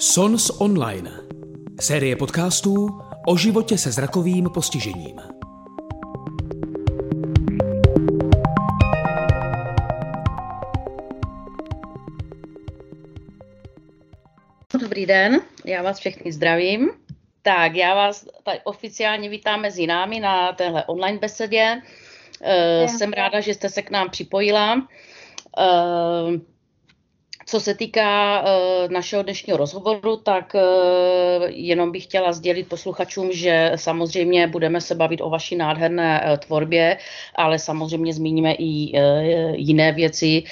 [0.00, 1.10] SONS Online.
[1.80, 5.20] Série podcastů o životě se zrakovým postižením.
[14.80, 16.90] Dobrý den, já vás všechny zdravím.
[17.42, 21.82] Tak, já vás tady oficiálně vítám mezi námi na téhle online besedě.
[22.40, 24.74] Uh, jsem ráda, že jste se k nám připojila.
[24.74, 26.40] Uh,
[27.48, 28.46] co se týká uh,
[28.90, 30.60] našeho dnešního rozhovoru, tak uh,
[31.48, 36.98] jenom bych chtěla sdělit posluchačům, že samozřejmě budeme se bavit o vaší nádherné uh, tvorbě,
[37.34, 38.98] ale samozřejmě zmíníme i
[39.56, 40.42] jiné věci,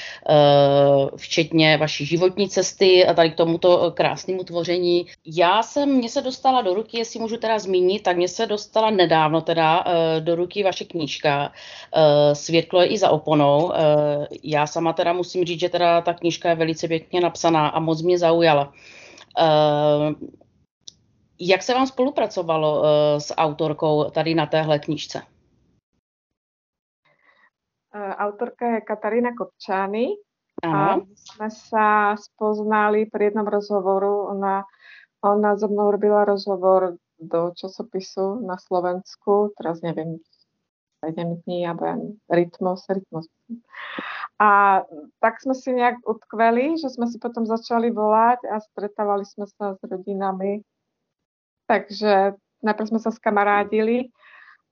[1.16, 5.06] včetně vaší životní cesty a tady k tomuto krásnému tvoření.
[5.26, 8.90] Já jsem, mně se dostala do ruky, jestli můžu teda zmínit, tak mně se dostala
[8.90, 9.84] nedávno teda
[10.20, 11.52] do ruky vaše knížka
[12.32, 13.72] Světlo je i za oponou.
[14.42, 17.80] Já sama teda musím říct, že teda ta knížka je velice velice pěkně napsaná a
[17.80, 18.72] moc mě zaujala.
[19.38, 20.14] Uh,
[21.40, 22.86] jak se vám spolupracovalo uh,
[23.18, 25.22] s autorkou tady na téhle knižce?
[27.94, 30.06] Uh, autorka je Katarína Kopčány
[30.64, 34.32] a my sme sa spoznali pri jednom rozhovoru.
[34.32, 34.64] Ona,
[35.20, 40.20] ona so mnou robila rozhovor do časopisu na Slovensku, teraz neviem,
[41.04, 43.28] 7 dní, alebo rytmus, rytmus.
[44.36, 44.84] A
[45.24, 49.72] tak sme si nejak utkveli, že sme si potom začali volať a stretávali sme sa
[49.72, 50.60] s rodinami.
[51.64, 54.12] Takže najprv sme sa skamarádili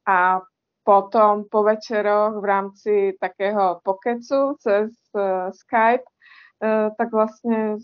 [0.05, 0.45] a
[0.85, 6.05] potom po večeroch v rámci takého pokecu cez uh, Skype,
[6.61, 7.81] uh, tak vlastne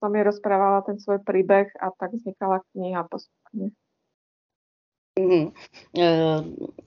[0.00, 3.76] som mi rozprávala ten svoj príbeh a tak vznikala kniha postupne.
[5.18, 5.52] Mm,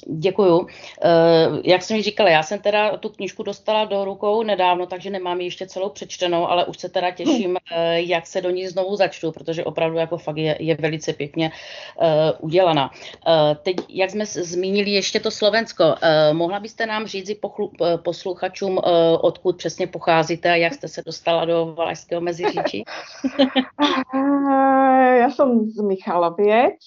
[0.07, 0.67] děkuju.
[1.03, 5.41] Eh, jak jsem říkala, já jsem teda tu knížku dostala do rukou nedávno, takže nemám
[5.41, 8.95] ji ještě celou přečtenou, ale už se teda těším, eh, jak se do ní znovu
[8.95, 11.51] začtu, protože opravdu jako fakt je, je velice pěkně
[12.39, 12.91] udělaná.
[13.63, 15.95] Teď, jak jsme zmínili ještě to Slovensko,
[16.31, 17.31] mohla byste nám říct
[18.03, 18.79] posluchačům,
[19.21, 22.83] odkud přesně pocházíte a jak jste se dostala do Valašského meziříčí?
[25.21, 26.79] Já jsem z Michaloviec,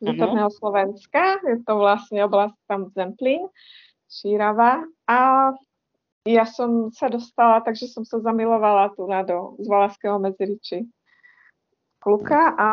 [0.00, 1.38] z Slovenska Slovenska.
[1.46, 3.46] Je to vlastne oblasť tam Zemplín,
[4.10, 4.82] Šírava.
[5.06, 5.50] A
[6.26, 10.84] ja som sa dostala, takže som sa zamilovala tu na do z Valaského Meziriči
[12.02, 12.66] kluka a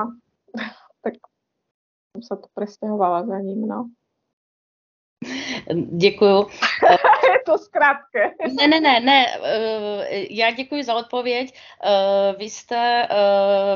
[1.03, 1.21] tak
[2.15, 3.89] som sa tu presťahovala za ním, no.
[5.97, 6.47] Děkuju.
[7.33, 8.33] Je to zkrátke.
[8.57, 9.25] Ne, ne, ne, ne.
[10.29, 11.59] Já děkuji za odpověď.
[12.37, 13.07] Vy jste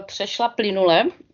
[0.05, 1.30] přešla plynule Eh,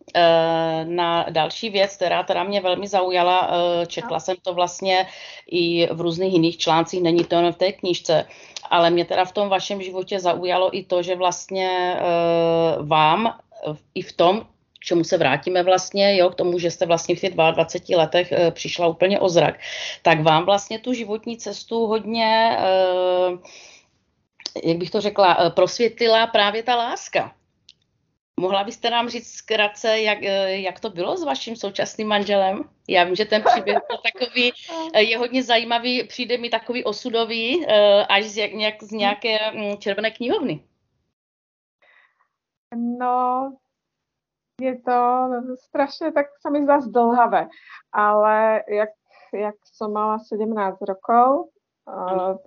[0.84, 5.07] na další věc, která teda mě velmi zaujala, eh, četla jsem to vlastně
[5.47, 8.25] i v různých jiných článcích, není to jen v té knížce,
[8.69, 12.03] ale mě teda v tom vašem životě zaujalo i to, že vlastně eh,
[12.84, 13.38] vám
[13.96, 14.41] i v tom,
[14.79, 18.34] k čemu se vrátíme vlastně, jo, k tomu, že jste vlastně v těch 22 letech
[18.51, 19.59] přišla úplně o zrak,
[20.01, 22.57] tak vám vlastně tu životní cestu hodně,
[24.63, 27.34] jak bych to řekla, prosvětlila právě ta láska.
[28.39, 32.63] Mohla byste nám říct zkratce, jak, eh, jak to bylo s vaším současným manželem?
[32.89, 34.51] Já vím, že ten příběh byl takový,
[34.93, 39.37] eh, je hodně zajímavý, přijde mi takový osudový, eh, až z, jak, nějak, z nějaké
[39.51, 40.63] mm, červené knihovny.
[42.75, 43.57] No,
[44.61, 45.29] je to
[45.65, 47.47] strašně, tak sa mi zdá zdlhavé,
[47.91, 48.89] ale jak,
[49.33, 51.49] jak som mala 17 rokov,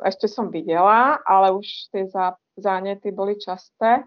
[0.04, 4.04] ešte som videla, ale už tie zá, záněty boli časté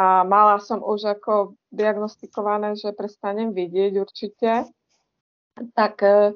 [0.00, 4.64] a mala som už ako diagnostikované, že prestanem vidieť určite,
[5.76, 6.32] tak uh,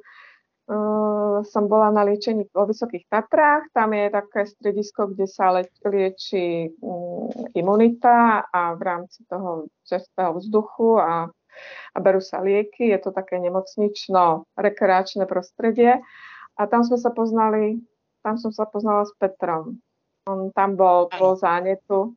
[1.41, 3.73] som bola na liečení vo Vysokých Tatrách.
[3.73, 5.49] Tam je také stredisko, kde sa
[5.81, 11.33] lieči um, imunita a v rámci toho čerstvého vzduchu a,
[11.97, 12.93] a berú sa lieky.
[12.93, 16.05] Je to také nemocnično-rekreačné prostredie.
[16.61, 17.81] A tam sme sa poznali,
[18.21, 19.81] tam som sa poznala s Petrom.
[20.29, 22.13] On tam bol po zánetu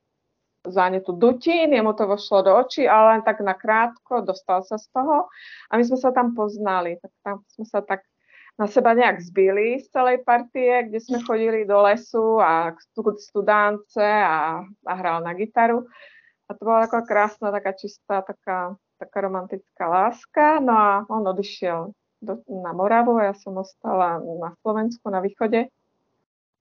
[0.72, 5.28] zánetu dutín, jemu to vošlo do očí, ale len tak nakrátko, dostal sa z toho
[5.69, 7.00] a my sme sa tam poznali.
[7.02, 8.04] Tak tam sme sa tak
[8.58, 12.78] na seba nejak zbili z celej partie, kde sme chodili do lesu a k
[13.22, 15.86] studánce a, a hral na gitaru.
[16.50, 20.58] A to bola taká krásna, taká čistá, taká, taká romantická láska.
[20.58, 25.70] No a on odišiel do, na Moravu a ja som ostala na Slovensku, na východe.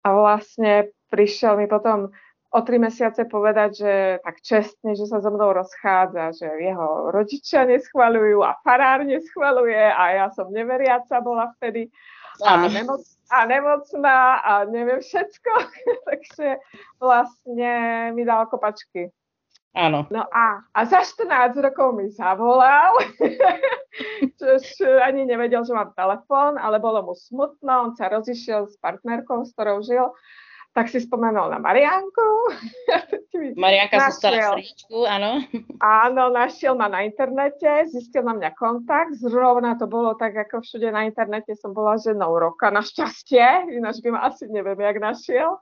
[0.02, 2.14] A vlastne prišiel mi potom
[2.52, 7.64] o tri mesiace povedať, že tak čestne, že sa so mnou rozchádza, že jeho rodičia
[7.64, 11.88] neschvalujú a farár neschvaluje a ja som neveriaca bola vtedy
[12.44, 13.00] a, nemoc,
[13.32, 15.52] a nemocná a neviem všetko.
[16.08, 16.46] Takže
[17.00, 17.72] vlastne
[18.12, 19.08] mi dal kopačky.
[19.72, 20.04] Áno.
[20.12, 22.92] No a, a za 14 rokov mi zavolal,
[24.36, 29.40] čož ani nevedel, že mám telefón, ale bolo mu smutno, on sa rozišiel s partnerkou,
[29.48, 30.12] s ktorou žil
[30.72, 32.28] tak si spomenul na Marianku.
[33.60, 35.44] Marianka sa stala srdíčku, áno.
[35.84, 40.88] Áno, našiel ma na internete, zistil na mňa kontakt, zrovna to bolo tak, ako všude
[40.88, 45.60] na internete som bola ženou roka, našťastie, ináč by ma asi neviem, jak našiel.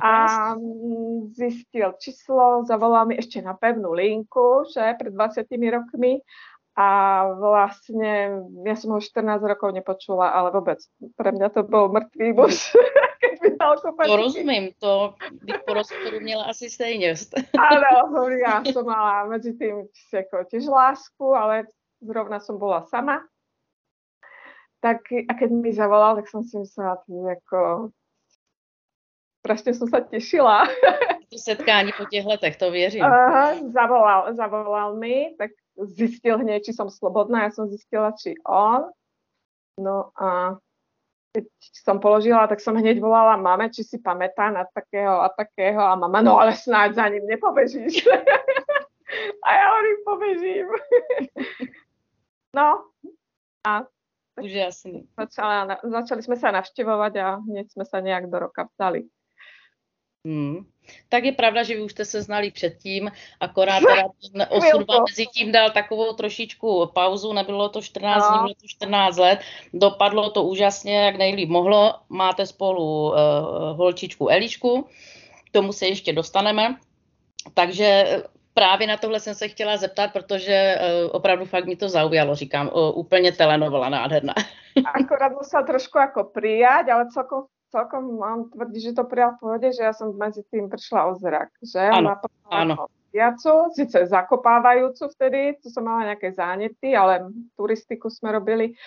[0.00, 0.12] A
[0.56, 6.24] mm, zistil číslo, zavolal mi ešte na pevnú linku, že pred 20 rokmi
[6.80, 6.88] a
[7.36, 10.80] vlastne ja som ho 14 rokov nepočula, ale vôbec
[11.18, 12.72] pre mňa to bol mŕtvý muž.
[14.06, 17.14] To rozumím, to bych po rozporu měla asi stejně.
[17.58, 19.88] Áno, ja som mala medzi tým
[20.48, 21.64] tiež lásku, ale
[22.00, 23.24] zrovna som bola sama.
[24.80, 27.92] Tak a keď mi zavolal, tak som si myslela, ako
[29.40, 30.64] strašne som sa tešila.
[31.30, 33.02] To setkání po těch letech, to věřím.
[33.02, 38.90] Aha, zavolal, zavolal mi, tak zistil hneď, či som slobodná, ja som zistila, či on.
[39.78, 40.58] No a
[41.30, 41.44] keď
[41.86, 45.94] som položila, tak som hneď volala mame, či si pamätá na takého a takého a
[45.94, 48.02] mama, no ale snáď za ním nepobežíš.
[49.46, 50.66] a ja hovorím, pobežím.
[52.58, 52.90] no
[53.62, 53.86] a
[54.40, 55.04] Úžasný.
[55.20, 59.04] Začala, začali sme sa navštevovať a hneď sme sa nejak do roka vzdali.
[60.26, 60.66] Hmm.
[61.08, 64.02] Tak je pravda, že vy už jste se znali předtím, akorát teda
[64.32, 68.66] ten osud vám mezi tím dal takovou trošičku pauzu, nebylo to 14 dní, bylo to
[68.66, 69.40] 14 let,
[69.72, 73.16] dopadlo to úžasně, jak nejlíp mohlo, máte spolu uh,
[73.76, 74.88] holčičku Elišku,
[75.46, 76.76] k tomu se ještě dostaneme,
[77.54, 78.22] takže
[78.54, 82.70] právě na tohle jsem se chtěla zeptat, protože uh, opravdu fakt mi to zaujalo, říkám,
[82.74, 84.34] uh, úplně telenovala nádherná.
[84.94, 89.68] Akorát musela trošku jako prijať, ale celkom celkom mám tvrdí, že to prijal v pohode,
[89.70, 91.50] že ja som medzi tým prišla o zrak.
[91.62, 91.82] Že?
[91.90, 92.18] Áno,
[92.50, 92.74] áno.
[93.10, 97.26] Viacu, síce zakopávajúcu vtedy, tu som mala nejaké zánety, ale
[97.58, 98.78] turistiku sme robili.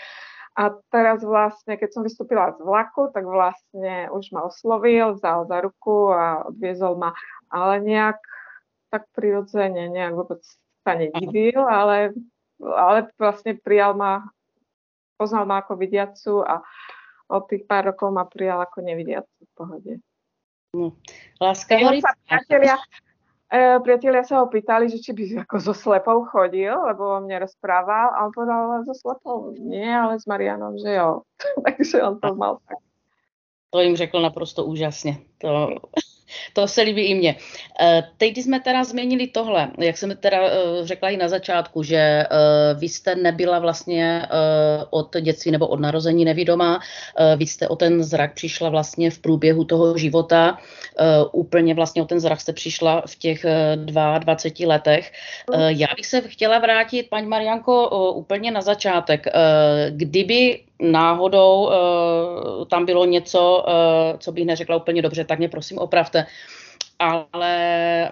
[0.53, 5.65] A teraz vlastne, keď som vystúpila z vlaku, tak vlastne už ma oslovil, vzal za
[5.65, 7.11] ruku a odviezol ma,
[7.49, 8.21] ale nejak
[8.93, 10.45] tak prirodzene, nejak vôbec
[10.85, 12.13] sa nedivil, ale,
[12.61, 14.29] ale vlastne prijal ma,
[15.17, 16.61] poznal ma ako vidiacu a
[17.29, 19.91] od tých pár rokov ma prijal ako nevidiac v pohode.
[20.73, 20.97] No.
[21.37, 22.01] Láska horí.
[22.01, 22.81] Priatelia,
[23.53, 27.45] e, priatelia sa ho pýtali, že či by ako so slepou chodil, lebo o mne
[27.45, 31.21] rozprával a on povedal, so slepou nie, ale s Marianom, že jo.
[31.65, 32.81] Takže on to mal tak.
[33.73, 35.17] To jim řekl naprosto úžasně.
[35.37, 35.69] To,
[36.53, 37.35] to se líbí i mně.
[37.79, 40.51] Eh, teď, jsme teda změnili tohle, jak jsem teda eh,
[40.83, 42.27] řekla i na začátku, že eh,
[42.73, 44.25] vy jste nebyla vlastně
[44.89, 46.79] od dětství nebo od narození nevidomá,
[47.37, 50.57] vy jste o ten zrak přišla vlastně v průběhu toho života,
[51.31, 53.45] úplně vlastně o ten zrak jste přišla v těch
[53.75, 55.11] 22 letech.
[55.67, 59.27] Já bych se chtěla vrátit, paní Marianko, úplně na začátek.
[59.89, 60.59] Kdyby
[60.91, 66.25] náhodou uh, tam bylo něco, uh, co bych neřekla úplně dobře, tak mě prosím opravte.
[66.99, 68.11] Ale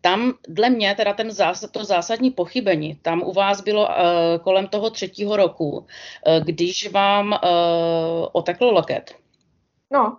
[0.00, 3.92] tam dle mě teda ten zás, to zásadní pochybení, tam u vás bylo uh,
[4.42, 5.84] kolem toho třetího roku, uh,
[6.44, 7.38] když vám uh,
[8.32, 9.14] otekl loket.
[9.92, 10.16] No.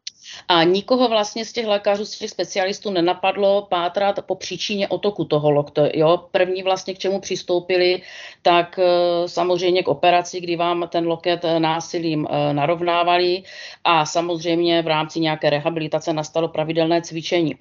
[0.47, 5.51] A nikoho vlastně z těch lékařů, z těch specialistů nenapadlo pátrat po příčině otoku toho
[5.51, 5.81] loktu.
[5.93, 6.17] Jo?
[6.31, 8.01] První vlastně k čemu přistoupili,
[8.41, 8.83] tak e,
[9.27, 13.43] samozřejmě k operaci, kdy vám ten loket e, násilím e, narovnávali
[13.83, 17.55] a samozřejmě v rámci nějaké rehabilitace nastalo pravidelné cvičení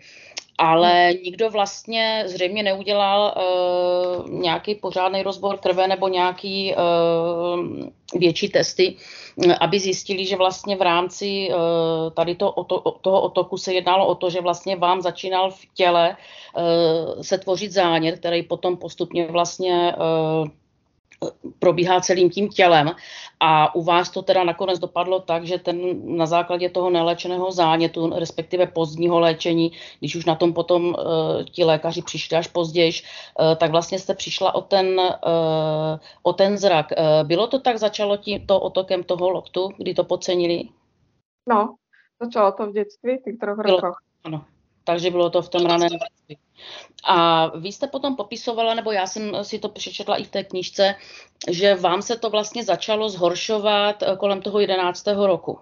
[0.58, 8.96] ale nikdo vlastně zřejmě neudělal uh, nějaký pořádný rozbor krve nebo nějaký uh, větší testy,
[9.60, 14.14] aby zjistili, že vlastně v rámci uh, tady to, to, toho otoku se jednalo o
[14.14, 16.16] to, že vlastně vám začínal v těle
[16.56, 20.48] uh, se tvořit zánět, který potom postupně vlastně uh,
[21.58, 22.90] probíhá celým tím tělem
[23.40, 25.78] a u vás to teda nakonec dopadlo tak, že ten
[26.16, 30.94] na základě toho neléčeného zánětu, respektive pozdního léčení, když už na tom potom uh,
[31.42, 36.58] ti lékaři přišli až později, uh, tak vlastně jste přišla o ten, uh, o ten
[36.58, 36.86] zrak.
[36.90, 40.62] Uh, bylo to tak, začalo tím to otokem toho loktu, kdy to podcenili?
[41.48, 41.74] No,
[42.22, 43.98] začalo to v dětství, v těch troch rokoch.
[44.24, 44.44] Ano,
[44.84, 46.38] takže bylo to v tom raném dětství.
[47.04, 50.94] A vy jste potom popisovala, nebo já jsem si to přečetla i v té knižce,
[51.50, 55.06] že vám se to vlastně začalo zhoršovat eh, kolem toho 11.
[55.06, 55.58] roku.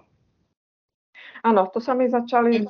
[1.45, 2.67] Ano, to se mi začaly mm.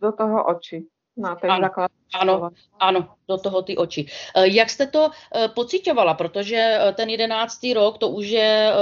[0.00, 4.06] do toho oči na ten základ Ano, ano, do toho ty oči.
[4.36, 8.72] Eh, jak jste to eh, pocitovala, protože eh, ten jedenáctý rok, to už je,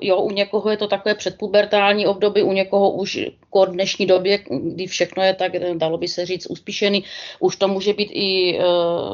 [0.00, 3.18] jo, u někoho je to takové předpubertální období, u někoho už
[3.52, 7.04] k dnešní době, kdy všechno je tak, dalo by se říct, uspíšený,
[7.40, 8.58] už to může být i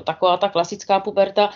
[0.05, 1.51] taková ta klasická puberta.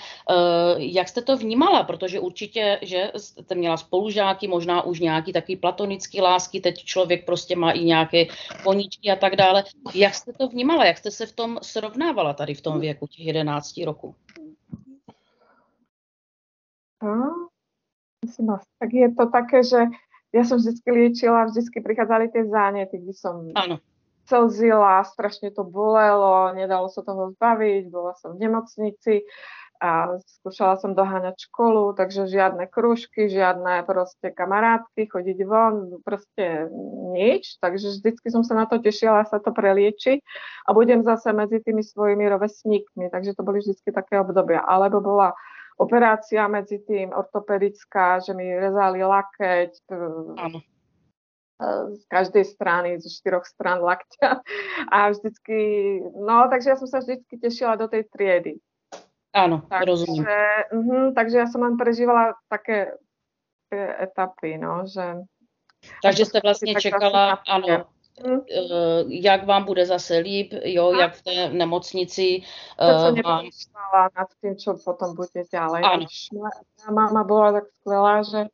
[0.77, 6.21] Jak jste to vnímala, protože určitě, že jste měla spolužáky, možná už nějaký takový platonický
[6.21, 8.27] lásky, teď člověk prostě má i nějaké
[8.65, 9.65] koníčky a tak dále.
[9.95, 13.27] Jak jste to vnímala, jak jste se v tom srovnávala tady v tom věku těch
[13.27, 14.15] 11 roků?
[18.39, 19.91] No, tak je to také, že
[20.33, 23.83] ja som vždycky liečila, vždycky prichádzali tie záněty, kdy som ano.
[24.25, 29.27] slzila, strašne to bolelo, nedalo sa toho zbaviť, bola som v nemocnici
[29.83, 36.71] a skúšala som doháňať školu, takže žiadne krúžky, žiadne proste kamarátky, chodiť von, proste
[37.11, 40.23] nič, takže vždycky som sa na to tešila, sa to prelieči
[40.63, 44.63] a budem zase medzi tými svojimi rovesníkmi, takže to boli vždycky také obdobia.
[44.63, 45.35] Alebo bola
[45.83, 49.91] operácia medzi tým ortopedická, že mi rezali lakeť,
[50.39, 50.63] Áno
[51.95, 54.43] z každej strany, zo štyroch stran lakťa.
[54.95, 55.59] A vždycky,
[56.19, 58.59] no, takže ja som sa vždycky tešila do tej triedy.
[59.33, 60.25] Áno, takže, rozumiem.
[60.69, 62.93] Uh, takže ja som len prežívala také
[63.73, 65.25] etapy, no, že...
[66.03, 67.87] Takže jste vlastně čekala, ano,
[68.25, 68.41] hmm.
[69.09, 71.01] jak vám bude zase líp, jo, a?
[71.01, 72.43] jak v té nemocnici.
[72.79, 73.45] To, uh, vám...
[74.17, 75.83] nad tým, čo potom bude ďalej.
[75.85, 76.07] Áno.
[76.93, 78.47] Mama bola tak skvelá, že,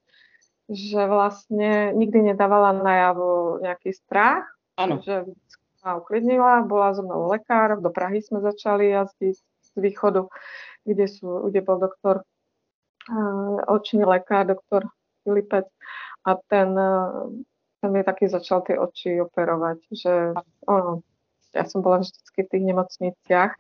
[0.71, 4.47] že vlastne nikdy nedávala najavo nejaký strach.
[4.79, 5.03] Áno.
[5.03, 5.35] Že
[5.85, 9.37] ma uklidnila, bola so mnou lekár, do Prahy sme začali jazdiť
[9.79, 10.27] z východu
[10.89, 12.25] kde, sú, kde bol doktor,
[13.13, 14.89] uh, očný lekár, doktor
[15.25, 15.69] Filipec
[16.25, 17.29] a ten, uh,
[17.85, 20.33] ten mi taky začal tie oči operovať, že
[20.65, 21.05] ono,
[21.53, 23.53] ja som bola vždycky v tých nemocniciach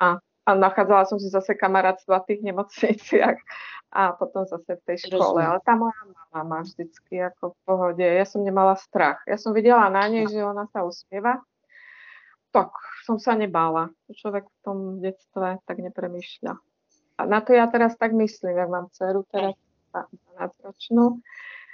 [0.00, 3.38] a, a nachádzala som si zase kamarátstva v tých nemocniciach
[3.90, 5.42] a potom zase v tej škole.
[5.42, 8.06] Ale tá moja mama má vždycky ako v pohode.
[8.06, 9.18] Ja som nemala strach.
[9.26, 11.42] Ja som videla na nej, že ona sa usmieva
[12.50, 12.70] tak
[13.10, 13.90] som sa nebála.
[14.14, 16.54] Človek v tom detstve tak nepremýšľa.
[17.18, 19.58] A na to ja teraz tak myslím, jak mám dceru teraz
[20.38, 21.18] 12-ročnú,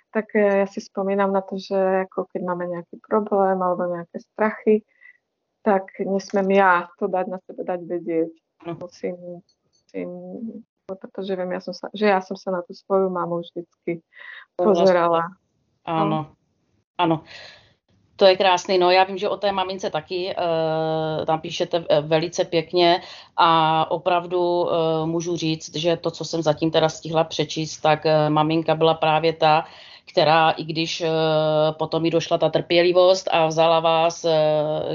[0.09, 4.16] tak e, ja si spomínam na to, že ako keď máme nejaký problém alebo nejaké
[4.33, 4.81] strachy,
[5.61, 8.33] tak nesmiem ja to dať na sebe dať vedieť.
[8.81, 10.11] Musím, musím
[10.88, 14.07] pretože viem, ja som sa, že ja som sa na tú svoju mamu vždycky
[14.55, 15.35] pozerala.
[15.83, 16.33] Áno,
[16.97, 17.26] áno.
[18.17, 22.01] To je krásný, no já vím, že o té mamince taky uh, tam píšete eh,
[22.01, 23.01] velice pěkně
[23.37, 24.71] a opravdu uh,
[25.07, 29.33] můžu říct, že to, co jsem zatím teda stihla přečíst, tak uh, maminka byla právě
[29.33, 29.65] ta,
[30.11, 31.09] která, i když uh,
[31.79, 34.31] potom mi došla ta trpělivost a vzala vás uh,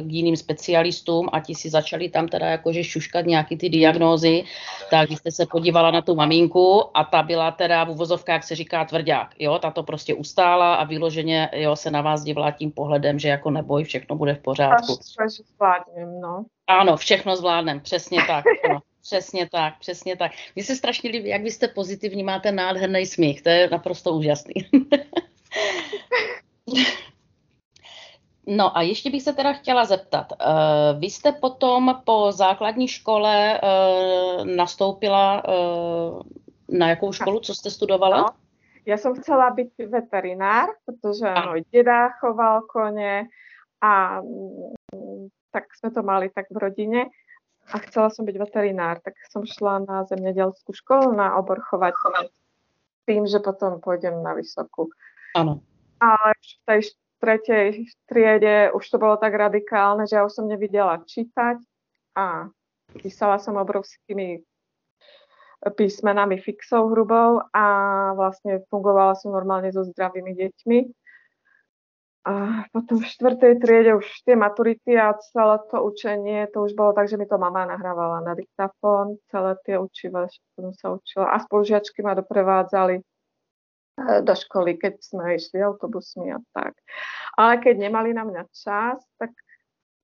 [0.01, 4.44] k jiným specialistům a ti si začali tam teda jakože šuškat nějaký ty diagnózy,
[4.89, 8.56] tak vy jste se podívala na tu maminku a ta byla teda v uvozovkách, se
[8.56, 9.27] říká, tvrdák.
[9.39, 13.30] Jo, ta to prostě ustála a vyloženě jo, se na vás dívala tím pohledem, že
[13.30, 14.94] jako neboj, všechno bude v pořádku.
[15.25, 16.46] Až zvládnem, no.
[16.80, 18.46] Ano, všechno zvládnem, přesně tak.
[18.70, 18.80] Ano.
[19.01, 20.32] Přesně tak, přesně tak.
[20.56, 24.54] Mně se strašně líbí, jak vy jste pozitivní, máte nádherný smích, to je naprosto úžasný.
[28.48, 30.28] No a ještě bych se teda chtěla zeptat.
[30.32, 36.22] Uh, vy jste potom po základní škole uh, nastoupila uh,
[36.70, 38.18] na jakou školu, co jste studovala?
[38.18, 38.28] No,
[38.86, 43.30] ja som chcela byť veterinár, pretože môj deda choval kone
[43.78, 44.22] a
[45.51, 47.01] tak sme to mali tak v rodine
[47.70, 52.31] a chcela som byť veterinár, tak som šla na zemědělskú školu na obor chovateľ
[53.05, 54.89] tým, že potom pôjdem na vysokú.
[55.36, 55.62] Áno.
[56.01, 56.81] Ale v tej
[57.22, 61.62] tretej triede už to bolo tak radikálne, že ja už som nevidela čítať
[62.17, 62.50] a
[62.98, 64.41] písala som obrovskými
[65.77, 67.65] písmenami fixou hrubou a
[68.17, 70.77] vlastne fungovala som normálne so zdravými deťmi.
[72.22, 76.94] A potom v štvrtej triede už tie maturity a celé to učenie, to už bolo
[76.94, 81.34] tak, že mi to mama nahrávala na diktafón, celé tie učiva, som sa učila.
[81.34, 83.01] A spolužiačky ma doprevádzali
[84.00, 86.74] E, do školy, keď sme išli autobusmi a tak.
[87.36, 89.36] Ale keď nemali na mňa čas, tak,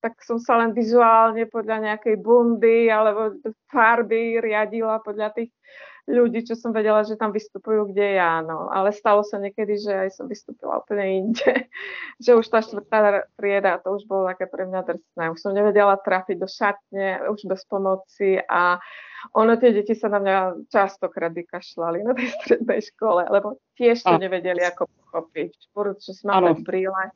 [0.02, 3.38] tak som sa len vizuálne podľa nejakej bundy alebo
[3.70, 5.52] farby riadila podľa tých
[6.08, 8.72] ľudí, čo som vedela, že tam vystupujú, kde ja, no.
[8.72, 11.44] Ale stalo sa niekedy, že aj som vystúpila úplne inde.
[12.24, 15.24] že už tá štvrtá trieda, to už bolo také pre mňa drsné.
[15.36, 18.80] Už som nevedela trafiť do šatne, už bez pomoci a
[19.36, 20.38] ono tie deti sa na mňa
[20.72, 25.52] častokrát vykašľali na tej strednej škole, lebo tiež to nevedeli ako pochopiť.
[25.76, 27.12] Furt, že máme brýle.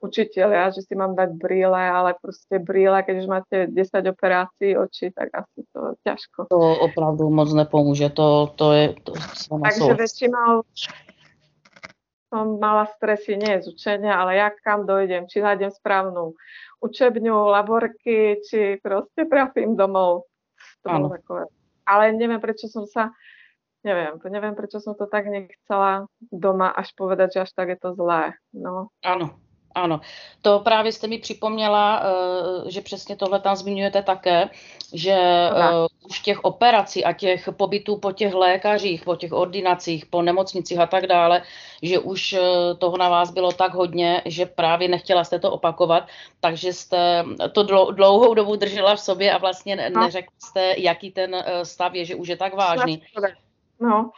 [0.00, 3.76] Učiteľia, že si mám dať brýle, ale proste brýle, keď už máte 10
[4.08, 6.48] operácií očí, tak asi to ťažko.
[6.48, 8.84] To opravdu moc nepomôže, to, to je...
[9.04, 9.12] To
[9.60, 10.64] Takže väčšinou
[12.30, 16.38] som mala stresy nie z učenia, ale jak kam dojdem, či nájdem správnu
[16.78, 20.30] učebňu, laborky, či proste trafím domov.
[20.86, 21.10] To
[21.84, 23.10] Ale neviem, prečo som sa
[23.82, 27.96] neviem, neviem, prečo som to tak nechcela doma až povedať, že až tak je to
[27.96, 28.36] zlé.
[28.52, 28.92] No.
[29.00, 29.40] Ano,
[29.74, 30.00] ano,
[30.42, 34.48] to právě jste mi připomněla, eh, že přesně tohle tam zmiňujete také,
[34.92, 35.14] že
[35.54, 40.78] uh, už těch operací a těch pobytů po těch lékařích, po těch ordinacích, po nemocnicích
[40.78, 41.42] a tak dále,
[41.82, 42.38] že už uh,
[42.78, 46.08] toho na vás bylo tak hodně, že právě nechtěla jste to opakovat,
[46.40, 47.62] takže jste to
[47.92, 52.28] dlouhou dobu držela v sobě a vlastně neřekla jste, jaký ten stav je, že už
[52.28, 53.02] je tak vážný.
[53.80, 54.12] No,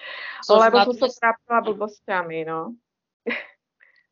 [0.51, 2.75] lebo som sa trápila blbosťami, no.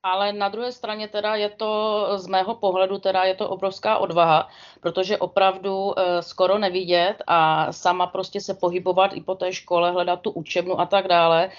[0.02, 1.72] Ale na druhé straně teda je to,
[2.16, 4.48] z mého pohledu teda je to obrovská odvaha,
[4.80, 10.20] protože opravdu e, skoro nevidět a sama prostě se pohybovat i po té škole, hledat
[10.20, 11.50] tu učebnu a tak dále, e,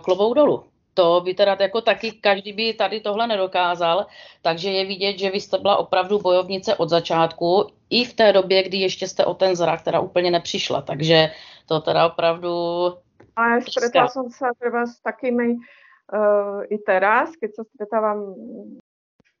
[0.00, 0.64] klobou dolů.
[0.94, 4.06] To by teda jako taky každý by tady tohle nedokázal,
[4.42, 8.62] takže je vidět, že vy jste byla opravdu bojovnice od začátku, i v té době,
[8.62, 11.30] kdy ještě jste o ten zrak teda úplně nepřišla, takže
[11.66, 12.50] to teda opravdu...
[13.36, 15.58] Ale stretla som sa treba s takými
[16.68, 18.36] i teraz, keď sa stretávam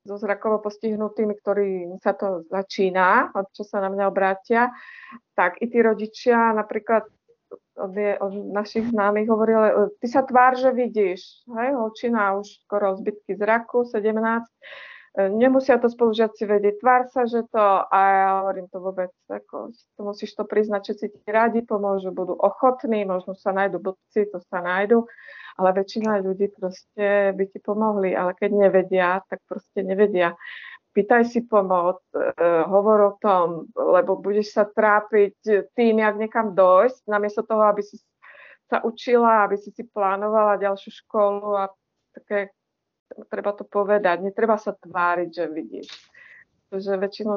[0.04, 4.68] so zrakovo postihnutými, ktorí sa to začína, od čo sa na mňa obrátia,
[5.32, 7.08] tak i tí rodičia napríklad
[7.76, 13.34] od, od našich známych hovorili, ty sa tvár, že vidíš, hej, holčina už skoro zbytky
[13.34, 14.44] zraku, 17,
[15.14, 20.00] nemusia to spolužiaci vedieť, tvár sa, že to, a ja hovorím to vôbec, ako, to
[20.02, 24.42] musíš to priznať, že si ti radi pomôžu, budú ochotní, možno sa nájdu blbci, to
[24.50, 25.06] sa nájdu,
[25.54, 30.34] ale väčšina ľudí proste by ti pomohli, ale keď nevedia, tak proste nevedia.
[30.94, 32.22] Pýtaj si pomoc, e,
[32.70, 37.98] hovor o tom, lebo budeš sa trápiť tým, jak niekam dojsť, namiesto toho, aby si
[38.70, 41.64] sa učila, aby si si plánovala ďalšiu školu a
[42.14, 42.50] také,
[43.30, 45.88] treba to povedať, netreba sa tváriť, že vidíš.
[46.68, 47.36] Pretože väčšinou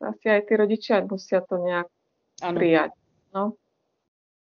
[0.00, 1.88] asi aj tí rodičia musia to nejak
[2.42, 2.58] ano.
[2.58, 2.90] prijať.
[3.34, 3.52] No.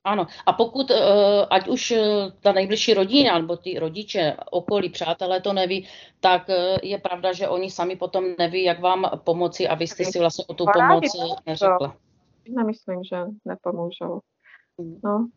[0.04, 2.02] Ano, a pokud, eh, ať už eh,
[2.40, 5.88] ta nejbližší rodina, nebo ty rodiče, okolí, přátelé to neví,
[6.20, 10.04] tak eh, je pravda, že oni sami potom neví, jak vám pomoci a vy jste
[10.04, 11.04] si vlastně o tu pomoc
[11.46, 11.96] neřekla.
[12.48, 14.20] Nemyslím, že nepomůžou.
[14.78, 15.00] Hmm.
[15.04, 15.28] No.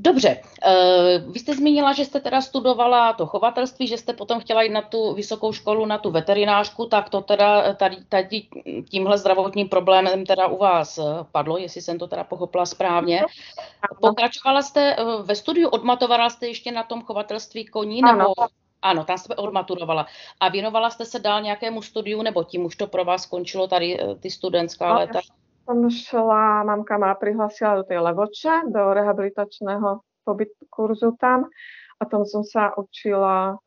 [0.00, 4.62] Dobře, uh, vy jste zmínila, že jste teda studovala to chovatelství, že jste potom chtěla
[4.62, 8.42] jít na tu vysokou školu, na tu veterinářku, tak to teda tady, tady
[8.90, 13.22] tímhle zdravotním problémem teda u vás eh, padlo, jestli jsem to teda pochopila správně.
[14.00, 18.34] Pokračovala jste eh, ve studiu, odmatovala jste ještě na tom chovatelství koní, nebo...
[18.82, 19.04] Ano.
[19.04, 20.06] Tam jste odmaturovala.
[20.40, 23.98] A věnovala jste se dál nějakému studiu, nebo tím už to pro vás skončilo tady
[24.20, 25.20] ty studentská léta?
[25.68, 31.44] Som šla, mamka ma prihlásila do tej Levoče, do rehabilitačného pobyt kurzu tam.
[32.00, 33.60] A tom som sa učila,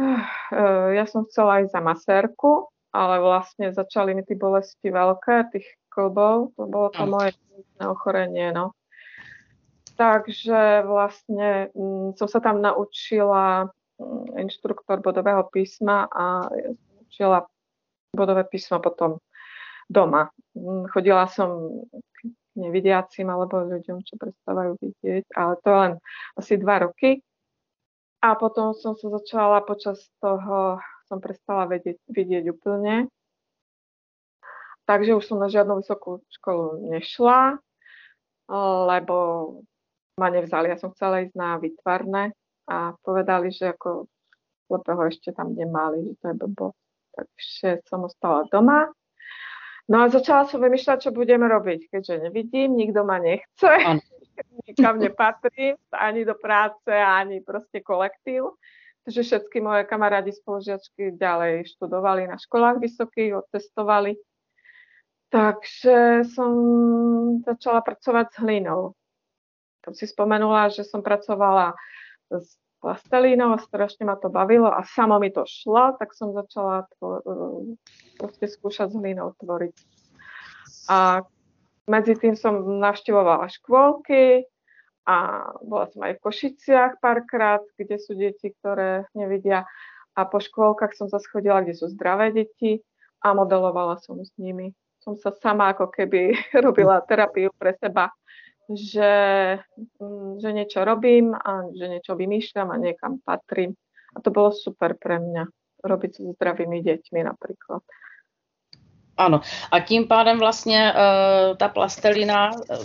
[0.00, 5.68] eh, ja som chcela ísť za masérku, ale vlastne začali mi tie bolesti veľké, tých
[5.92, 7.36] klbov, to bolo to moje
[7.76, 8.72] ochorenie, no.
[10.00, 13.68] Takže vlastne m, mm, som sa tam naučila
[14.00, 16.48] m, mm, inštruktor bodového písma a
[17.04, 17.44] učila
[18.16, 19.20] bodové písmo potom
[19.88, 20.30] doma.
[20.52, 22.16] Mm, chodila som k
[22.54, 25.92] nevidiacim alebo ľuďom, čo prestávajú vidieť, ale to len
[26.36, 27.24] asi dva roky.
[28.18, 33.06] A potom som sa začala počas toho, som prestala vedieť, vidieť úplne.
[34.90, 37.60] Takže už som na žiadnu vysokú školu nešla,
[38.88, 39.16] lebo
[40.18, 40.72] ma nevzali.
[40.72, 42.34] Ja som chcela ísť na vytvarné
[42.66, 44.10] a povedali, že ako
[44.66, 46.68] slepého ešte tam nemali, že to je blbo.
[47.14, 48.90] Takže som ostala doma
[49.88, 53.72] No a začala som vymýšľať, čo budem robiť, keďže nevidím, nikto ma nechce,
[54.68, 58.52] nikam nepatrím, ani do práce, ani proste kolektív.
[59.08, 64.20] Takže všetky moje kamarádi spolužiačky ďalej študovali na školách vysokých, odtestovali.
[65.32, 66.52] Takže som
[67.40, 68.92] začala pracovať s hlinou.
[69.80, 71.72] Tam si spomenula, že som pracovala
[72.28, 76.86] s plastelínou a strašne ma to bavilo a samo mi to šlo, tak som začala
[76.98, 77.22] to,
[78.18, 79.74] proste skúšať s hlinou tvoriť.
[80.88, 81.22] A
[81.88, 84.46] medzi tým som navštevovala škôlky
[85.08, 85.16] a
[85.64, 89.64] bola som aj v Košiciach párkrát, kde sú deti, ktoré nevidia.
[90.12, 92.84] A po škôlkach som sa schodila, kde sú zdravé deti
[93.24, 94.76] a modelovala som s nimi.
[95.00, 98.12] Som sa sama ako keby robila terapiu pre seba,
[98.68, 99.12] že,
[100.00, 103.72] mm, že niečo robím a že niečo vymýšľam a niekam patrím.
[104.16, 105.44] A to bolo super pre mňa,
[105.84, 107.82] robiť so zdravými deťmi napríklad.
[109.16, 109.40] Ano.
[109.72, 112.84] A tím pádem vlastně uh, ta plastelina, uh,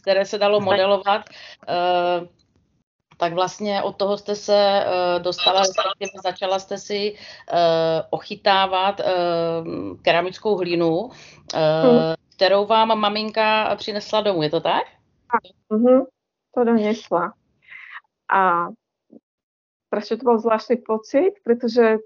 [0.00, 1.22] které se dalo modelovat,
[1.68, 2.26] uh,
[3.16, 7.58] tak vlastně od toho jste se uh, dostala, respektive začala jste si uh,
[8.10, 9.06] ochytávat uh,
[10.02, 11.10] keramickou hlínu, uh,
[11.82, 12.14] hmm.
[12.36, 14.84] Kterou vám maminka přinesla domů, je to tak?
[15.70, 16.06] Uh-huh.
[16.54, 17.32] To donesla.
[18.28, 18.68] A
[19.88, 22.04] strašne to bol zvláštny pocit, pretože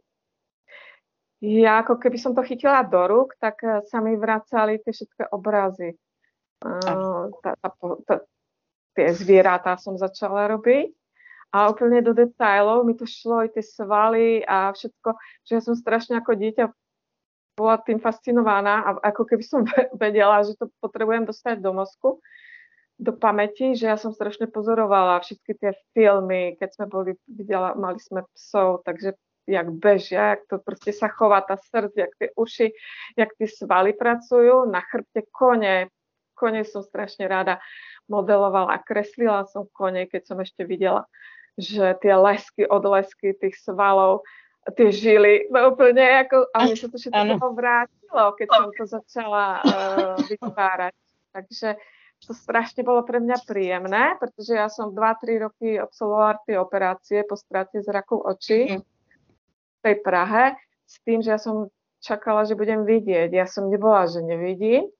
[1.40, 5.96] ja ako keby som to chytila do rúk, tak sa mi vracali tie všetké obrazy.
[6.60, 7.72] Uh, tá, tá,
[8.04, 8.14] tá,
[8.92, 10.92] tie zvieratá som začala robiť
[11.56, 15.08] a úplne do detailov mi to šlo, aj tie svaly a všetko,
[15.48, 16.68] že ja som strašne ako dieťa
[17.60, 19.60] bola tým fascinovaná a ako keby som
[20.00, 22.24] vedela, že to potrebujem dostať do mozku,
[22.96, 28.00] do pamäti, že ja som strašne pozorovala všetky tie filmy, keď sme boli, videla, mali
[28.00, 29.16] sme psov, takže
[29.48, 32.68] jak bežia, jak to proste sa chová tá srdc, jak tie uši,
[33.16, 35.88] jak tie svaly pracujú, na chrbte kone,
[36.36, 37.60] kone som strašne rada
[38.08, 41.04] modelovala, kreslila som kone, keď som ešte videla
[41.60, 44.24] že tie lesky, odlesky tých svalov,
[44.68, 49.46] tie žily, no úplne ako, a mi sa to všetko vrátilo, keď som to začala
[49.64, 50.94] uh, vytvárať.
[51.32, 51.68] Takže
[52.20, 57.40] to strašne bolo pre mňa príjemné, pretože ja som 2-3 roky absolvovala tie operácie po
[57.40, 58.82] strate zraku očí mm.
[58.84, 60.52] v tej Prahe
[60.84, 61.72] s tým, že ja som
[62.04, 63.32] čakala, že budem vidieť.
[63.32, 64.92] Ja som nebola, že nevidím.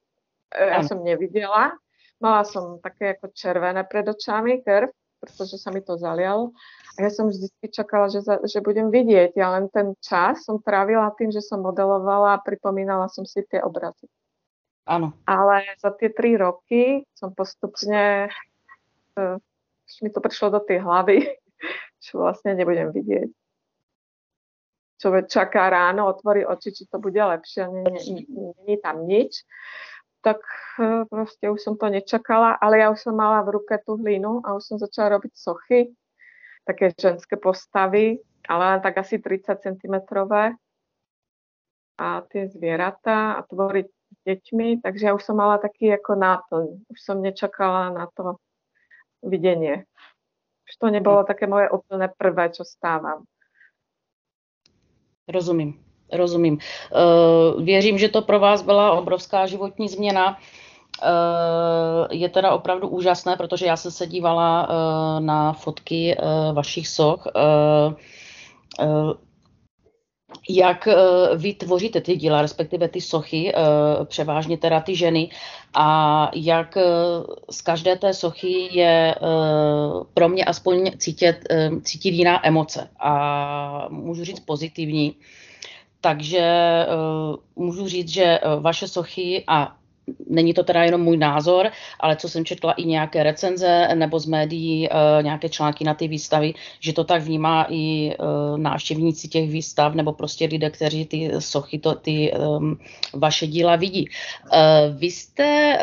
[0.49, 1.77] E, ja som nevidela.
[2.17, 4.89] Mala som také ako červené pred očami, krv
[5.21, 6.49] pretože sa mi to zalialo.
[6.97, 9.37] A ja som vždy čakala, že, za, že budem vidieť.
[9.37, 13.61] Ja len ten čas som trávila tým, že som modelovala a pripomínala som si tie
[13.61, 14.09] obrazy.
[14.89, 15.13] Áno.
[15.29, 18.33] Ale za tie tri roky som postupne,
[19.15, 19.37] uh,
[20.01, 21.21] mi to prišlo do tej hlavy,
[22.03, 23.29] že vlastne nebudem vidieť.
[25.01, 29.45] Človek čaká ráno, otvorí oči, či to bude lepšie, není tam nič
[30.21, 30.39] tak
[30.77, 34.41] e, proste už som to nečakala, ale ja už som mala v ruke tú hlinu
[34.45, 35.91] a už som začala robiť sochy,
[36.63, 39.95] také ženské postavy, ale len tak asi 30 cm
[42.01, 46.65] a tie zvieratá a tvoriť s deťmi, takže ja už som mala taký ako náplň.
[46.89, 48.41] Už som nečakala na to
[49.21, 49.85] videnie.
[50.65, 53.21] Už to nebolo také moje úplne prvé, čo stávam.
[55.29, 55.90] Rozumím.
[56.11, 56.57] Rozumím.
[56.57, 60.37] Uh, věřím, že to pro vás byla obrovská životní změna.
[61.03, 64.75] Uh, je teda opravdu úžasné, protože já jsem se dívala uh,
[65.25, 66.17] na fotky
[66.53, 67.27] vašich soch.
[70.49, 70.87] Jak
[71.35, 73.53] vy tvoříte ty díla, respektive ty sochy,
[74.05, 75.29] převážně teda ty ženy,
[75.73, 76.77] a jak
[77.51, 79.15] z každé té sochy je
[80.13, 81.35] pro mě aspoň cítit,
[81.83, 82.89] cítit jiná emoce.
[82.99, 85.15] A můžu říct pozitivní
[86.01, 86.45] takže
[86.87, 89.75] uh, můžu říct, že uh, vaše sochy a
[90.29, 94.25] není to teda jenom můj názor, ale co jsem četla i nějaké recenze nebo z
[94.25, 99.49] médií, uh, nějaké články na ty výstavy, že to tak vnímá i uh, návštěvníci těch
[99.49, 102.79] výstav nebo prostě lidé, kteří ty sochy, to, ty um,
[103.13, 104.09] vaše díla vidí.
[104.09, 105.77] Uh, vy jste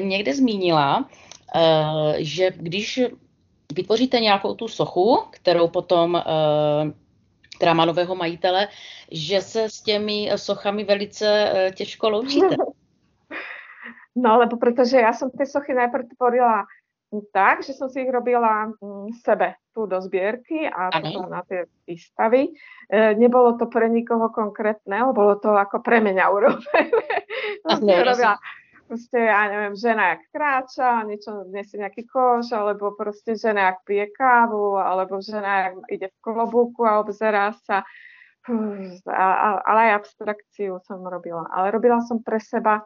[0.00, 1.08] někde zmínila,
[2.16, 3.00] že když
[3.74, 6.22] vytvoříte nějakou tu sochu, kterou potom
[7.64, 8.68] která má nového majitele,
[9.10, 12.56] že se s těmi sochami velice eh, těžko loučíte.
[14.16, 16.70] No, lebo pretože ja som tie sochy najprv tvorila
[17.34, 20.94] tak, že som si ich robila mm, sebe tu do zbierky a
[21.26, 22.46] na tie výstavy.
[22.46, 26.94] E, nebolo to pre nikoho konkrétne, bolo to ako pre mňa urobené.
[27.66, 28.38] som si robila
[28.88, 34.06] proste, ja neviem, žena jak kráča, niečo nesie nejaký koš, alebo proste žena jak pije
[34.12, 37.82] kávu, alebo žena jak ide v klobúku a obzerá sa.
[39.08, 41.48] A, a, ale aj abstrakciu som robila.
[41.48, 42.84] Ale robila som pre seba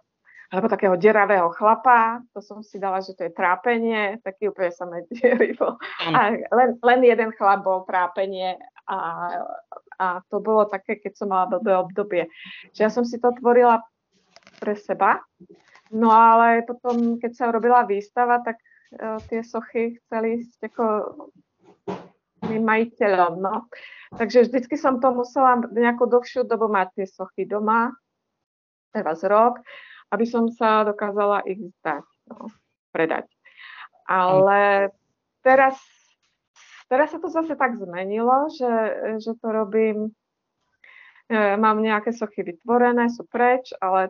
[0.48, 4.88] alebo takého deravého chlapa, to som si dala, že to je trápenie, taký úplne sa
[4.88, 5.76] mediery bol.
[6.08, 8.56] A len, len jeden chlap bol trápenie
[8.88, 8.98] a,
[10.00, 12.32] a to bolo také, keď som mala blbé obdobie.
[12.72, 13.84] Že ja som si to tvorila
[14.56, 15.20] pre seba
[15.94, 20.85] No ale potom, keď sa robila výstava, tak uh, tie sochy chceli ísť ako
[22.44, 23.40] majiteľom.
[23.42, 23.68] No.
[24.16, 27.92] Takže vždycky som to musela nejakú dlhšiu dobu mať tie sochy doma,
[28.94, 29.61] teraz rok,
[30.09, 32.48] aby som sa dokázala ich zdať, no,
[32.96, 33.29] predať.
[34.09, 34.88] Ale
[35.44, 35.77] teraz,
[36.88, 38.72] teraz sa to zase tak zmenilo, že,
[39.20, 40.09] že to robím,
[41.29, 44.09] e, mám nejaké sochy vytvorené, sú preč, ale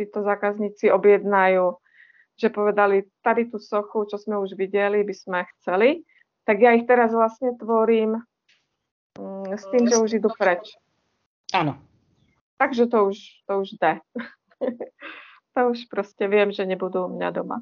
[0.00, 1.76] títo zákazníci objednajú,
[2.40, 6.08] že povedali, tady tú sochu, čo sme už videli, by sme chceli,
[6.48, 8.16] tak ja ich teraz vlastne tvorím
[9.20, 10.72] mm, s tým, že už jdu preč.
[11.52, 11.76] Ano.
[12.56, 14.00] Takže to už, to už jde.
[15.54, 17.60] to už prostě vím, že nebudou u mě doma.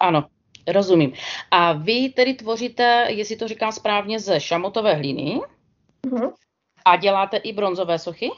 [0.00, 0.28] Ano,
[0.68, 1.12] rozumím.
[1.50, 5.40] A vy tedy tvoříte, jestli to říkám správně, ze šamotové hliny
[6.06, 6.30] Mhm.
[6.84, 8.30] a děláte i bronzové sochy?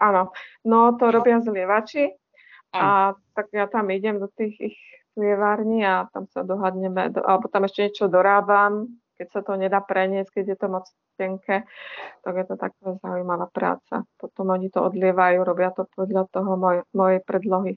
[0.00, 0.32] Áno,
[0.64, 2.16] no to robia zlievači
[2.72, 4.78] a tak ja tam idem do tých ich
[5.12, 8.88] zlievární a tam sa dohadneme, do, alebo tam ešte niečo dorábam,
[9.20, 10.84] keď sa to nedá preniesť, keď je to moc
[11.20, 11.68] tenké,
[12.24, 14.08] tak je to taká zaujímavá práca.
[14.16, 17.76] Potom oni to odlievajú, robia to podľa toho moj, mojej predlohy.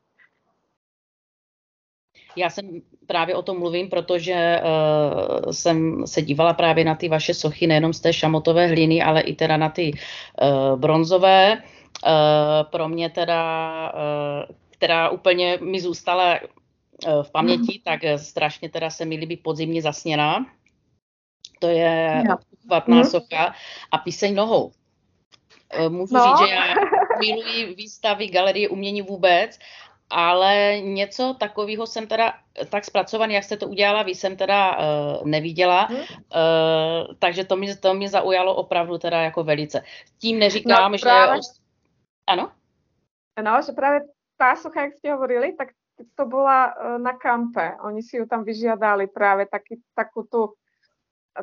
[2.35, 7.33] Já jsem právě o tom mluvím, protože uh, jsem se dívala právě na ty vaše
[7.33, 11.61] sochy, nejenom z té šamotové hliny, ale i teda na ty uh, bronzové.
[12.05, 16.39] Uh, pro mě teda, uh, která úplně mi zůstala
[17.07, 20.45] uh, v paměti, tak uh, strašně teda se mi líbí podzimně zasněná.
[21.59, 22.35] To je Jo.
[22.69, 23.05] vatná Mhm.
[23.05, 23.53] socha
[23.91, 24.71] a píseň nohou.
[25.89, 26.23] Můžu No.
[26.23, 26.63] říct, že já
[27.19, 29.59] miluji výstavy, galerie umění vůbec,
[30.09, 32.33] ale něco takového jsem teda
[32.69, 35.99] tak zpracovaný, jak jste to udělala, vy jsem teda uh, neviděla, Mhm.
[35.99, 36.05] uh,
[37.19, 39.83] takže to mě, to mě zaujalo opravdu teda jako velice.
[40.19, 41.01] Tím neříkám, No, že...
[41.01, 41.39] právě.
[42.27, 42.51] Ano?
[43.35, 44.07] No, že práve
[44.37, 45.73] tá socha, jak ste hovorili, tak
[46.17, 47.77] to bola e, na kampe.
[47.83, 50.53] Oni si ju tam vyžiadali práve taký, takú tú,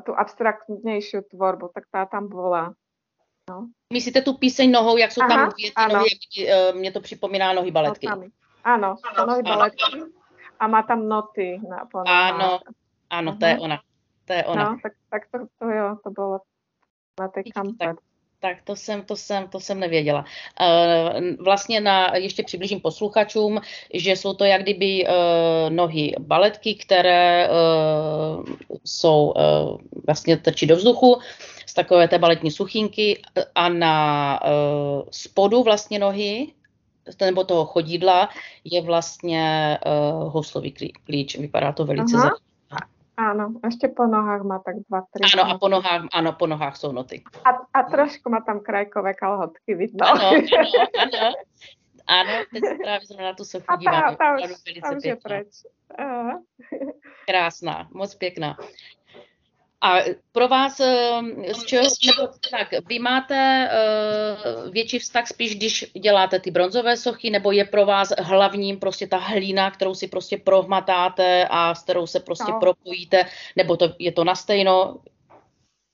[0.07, 2.75] tú abstraktnejšiu tvorbu, tak tá tam bola.
[3.93, 7.53] Myslíte tu píseň nohou, jak jsou Aha, tam dvě nohy, jak, uh, mě to připomíná
[7.53, 8.07] nohy baletky.
[8.07, 8.31] Notami.
[8.65, 10.05] Áno, nohy baletky
[10.61, 11.89] a má tam noty na.
[12.07, 12.61] Ano,
[13.11, 13.63] ano, to je Mhm.
[13.63, 13.79] ona.
[14.25, 14.65] To je ona.
[14.65, 16.41] No, tak, tak to, to jo, to bolo
[17.21, 17.85] na tej kampe.
[17.85, 17.97] tak
[18.41, 20.25] Tak to jsem, to jsem, to jsem nevěděla.
[20.61, 23.61] Eh, Vlastně na, ještě přiblížím posluchačům,
[23.95, 25.11] že jsou to jak kdyby eh,
[25.71, 27.51] nohy baletky, které eh,
[28.85, 29.35] jsou
[30.07, 31.19] vlastně trčí do vzduchu
[31.67, 33.23] z takové té baletní suchinky
[33.55, 34.41] a na
[35.11, 36.53] spodu vlastně nohy
[37.21, 38.29] nebo toho chodidla
[38.65, 39.79] je vlastně
[40.29, 41.39] houslový klí- klíč.
[41.39, 42.31] Vypadá to velice Aha.
[43.21, 45.29] Áno, ešte po nohách má tak dva, tri.
[45.29, 47.21] Ano, a po nohách, ano, po nohách jsou noty.
[47.45, 50.09] a, a trošku má tam krajkové kalhotky, vidno.
[50.09, 51.35] Ano, ano, ano.
[52.07, 55.17] Ano, teď se právě zrovna na tu sochu A tá, tá, už, tá už je
[55.17, 55.49] preč.
[55.99, 56.43] Aha.
[57.27, 58.57] Krásná, moc pěkná.
[59.83, 59.99] A
[60.33, 66.41] pro vás, eh, z čeho, nebo tak, vy máte uh, větší vztah spíš, když děláte
[66.41, 71.49] ty bronzové sochy, nebo je pro vás hlavním prostě ta hlína, kterou si prostě prohmatáte
[71.51, 72.61] a s kterou se prostě No.
[72.61, 73.25] propojíte,
[73.57, 75.01] nebo to, je to na stejno?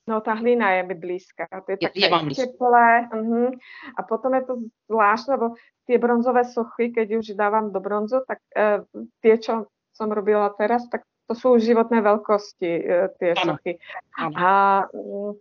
[0.07, 1.47] No tá hlina je mi blízka.
[1.51, 3.11] To je Je- také je teplé.
[3.11, 3.51] Uh-huh.
[3.99, 4.53] A potom je to
[4.87, 8.87] zvláštne, lebo tie bronzové sochy, keď už dávam do bronzu, tak uh,
[9.19, 13.55] tie, čo som robila teraz, tak to sú životné veľkosti, uh, tie Áno.
[13.55, 13.77] sochy.
[14.15, 14.35] Áno.
[14.35, 14.49] A
[14.89, 15.31] mm,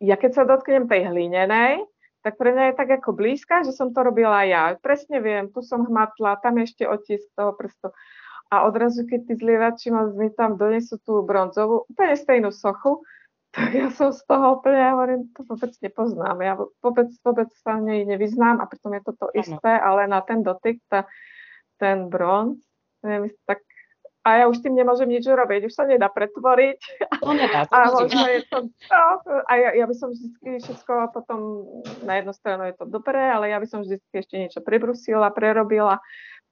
[0.00, 1.84] ja keď sa dotknem tej hlinenej,
[2.22, 4.78] tak pre mňa je tak ako blízka, že som to robila ja.
[4.78, 7.90] Presne viem, tu som hmatla, tam ešte otisk toho prstu.
[8.52, 13.02] A odrazu, keď tí zlievači mi tam donesú tú bronzovú, úplne stejnú sochu,
[13.56, 16.36] tak ja som z toho úplne, ja hovorím, to vôbec nepoznám.
[16.40, 20.40] Ja vôbec, vôbec sa nej nevyznám a pritom je to to isté, ale na ten
[20.40, 21.04] dotyk, tá,
[21.76, 22.62] ten bronz,
[23.02, 23.58] neviem, tak
[24.22, 26.78] a ja už tým nemôžem nič urobiť, už sa nedá pretvoriť.
[27.26, 29.06] To nedá, to A možno je to, no,
[29.50, 31.66] a ja, ja by som vždy všetko potom,
[32.06, 35.98] na jednu stranu je to dobré, ale ja by som vždy ešte niečo prebrusila, prerobila,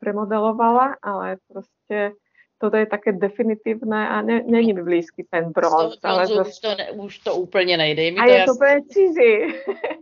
[0.02, 2.18] premodelovala, ale proste
[2.60, 5.96] toto je také definitívne a ne, není mi blízky ten bronz.
[5.96, 8.02] toho Ale bronzu zas, už, to ne, už to úplně nejde.
[8.10, 8.52] Mi a to je to jasné.
[8.52, 9.32] úplne cizí.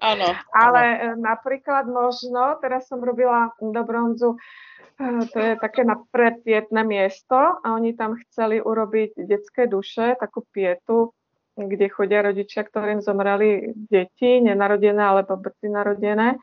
[0.02, 1.12] Ano, Ale ano.
[1.12, 4.38] e, napríklad možno, teraz som robila do bronzu, e,
[5.32, 11.14] to je také na predpietné miesto a oni tam chceli urobiť detské duše, takú pietu,
[11.54, 16.38] kde chodia rodičia, ktorým zomreli deti, nenarodené alebo brzy narodené.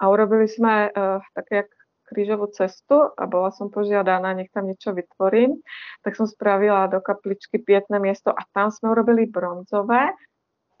[0.00, 1.70] A urobili sme uh, také jak
[2.10, 5.62] krížovú cestu a bola som požiadaná, nech tam niečo vytvorím.
[6.02, 10.14] Tak som spravila do kapličky pietné miesto a tam sme urobili bronzové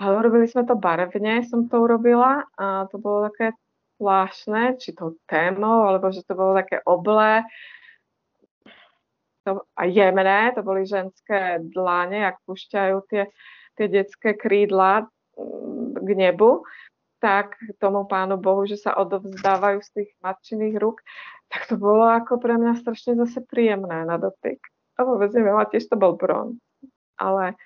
[0.00, 3.52] ale urobili sme to barevne, som to urobila a to bolo také
[4.00, 7.44] zvláštne, či to témou, alebo že to bolo také oblé
[9.44, 13.22] to, a jemné, to boli ženské dláne, jak púšťajú tie,
[13.76, 16.64] tie detské krídla mm, k nebu,
[17.20, 21.04] tak tomu pánu Bohu, že sa odovzdávajú z tých matčiných rúk,
[21.52, 24.60] tak to bolo ako pre mňa strašne zase príjemné na dotyk.
[24.96, 26.56] A vôbec neviem, a tiež to bol bronz.
[27.20, 27.56] Ale,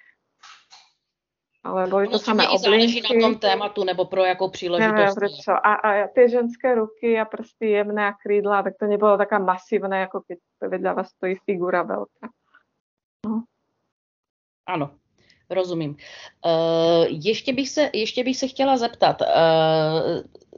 [1.64, 5.48] ale boli to samé záleží na tom tématu nebo pro jakou příležitost.
[5.48, 10.04] A, a tie ženské ruky a prsty jemné a krídla, tak to nebolo taká masívne,
[10.04, 12.28] ako keď vedľa vás stojí figura veľká.
[14.68, 14.90] Ano.
[15.50, 15.96] Rozumím.
[16.44, 19.20] Uh, ještě, bych se, ještě bych se chtěla zeptat.
[19.20, 19.28] Uh,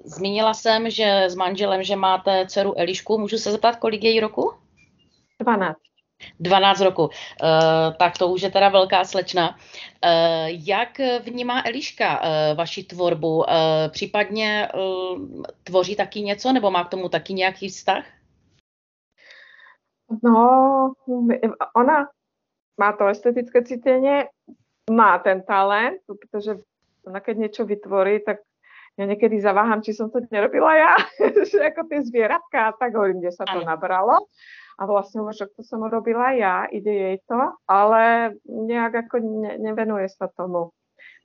[0.05, 3.19] zmínila jsem, že s manželem, že máte dceru Elišku.
[3.19, 4.53] Můžu se zeptat, kolik je jí roku?
[5.41, 5.77] 12.
[6.41, 7.05] 12 roku.
[7.05, 7.11] Uh,
[7.99, 9.49] tak to už je teda velká slečna.
[9.51, 12.27] Uh, jak vnímá Eliška uh,
[12.57, 13.37] vaši tvorbu?
[13.37, 13.45] Uh,
[13.89, 18.05] případně uh, tvoří taky něco, nebo má k tomu taky nějaký vztah?
[20.23, 20.93] No,
[21.77, 22.07] ona
[22.79, 24.29] má to estetické cítenie,
[24.91, 26.63] má ten talent, pretože
[27.07, 28.43] ona keď niečo vytvorí, tak
[28.99, 30.93] ja niekedy zaváham, či som to nerobila ja,
[31.51, 34.27] že ako tie zvieratka, tak hovorím, kde sa to nabralo.
[34.77, 40.09] A vlastne že to som robila ja, ide jej to, ale nejak ako ne, nevenuje
[40.13, 40.73] sa tomu.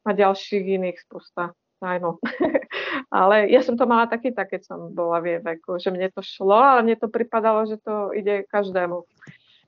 [0.07, 1.51] Má ďalších iných spústa
[1.83, 2.23] zájmov.
[3.19, 6.07] ale ja som to mala taký tak, keď som bola v jej veku, že mne
[6.15, 9.03] to šlo, ale mne to pripadalo, že to ide každému.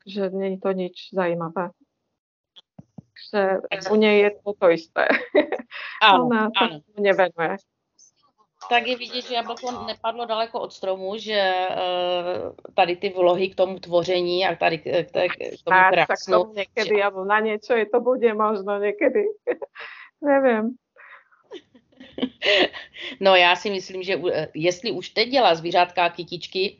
[0.07, 1.75] Že nie je to nič zajímavé
[3.33, 3.59] že
[3.91, 5.05] u nej je to to isté.
[6.03, 6.83] Áno, Ona sa áno.
[6.99, 7.57] nevenuje.
[8.69, 13.55] Tak je vidět, že jablko nepadlo daleko od stromu, že uh, tady ty vlohy k
[13.55, 16.43] tomu tvoření a tady k, k, k tomu krásnu.
[16.43, 17.03] Tak někdy, že...
[17.03, 19.25] alebo na něco je to bude možno někdy.
[20.21, 20.75] Nevím.
[23.19, 24.21] No já si myslím, že
[24.53, 26.77] jestli už teď dělá zvířátka a kytičky,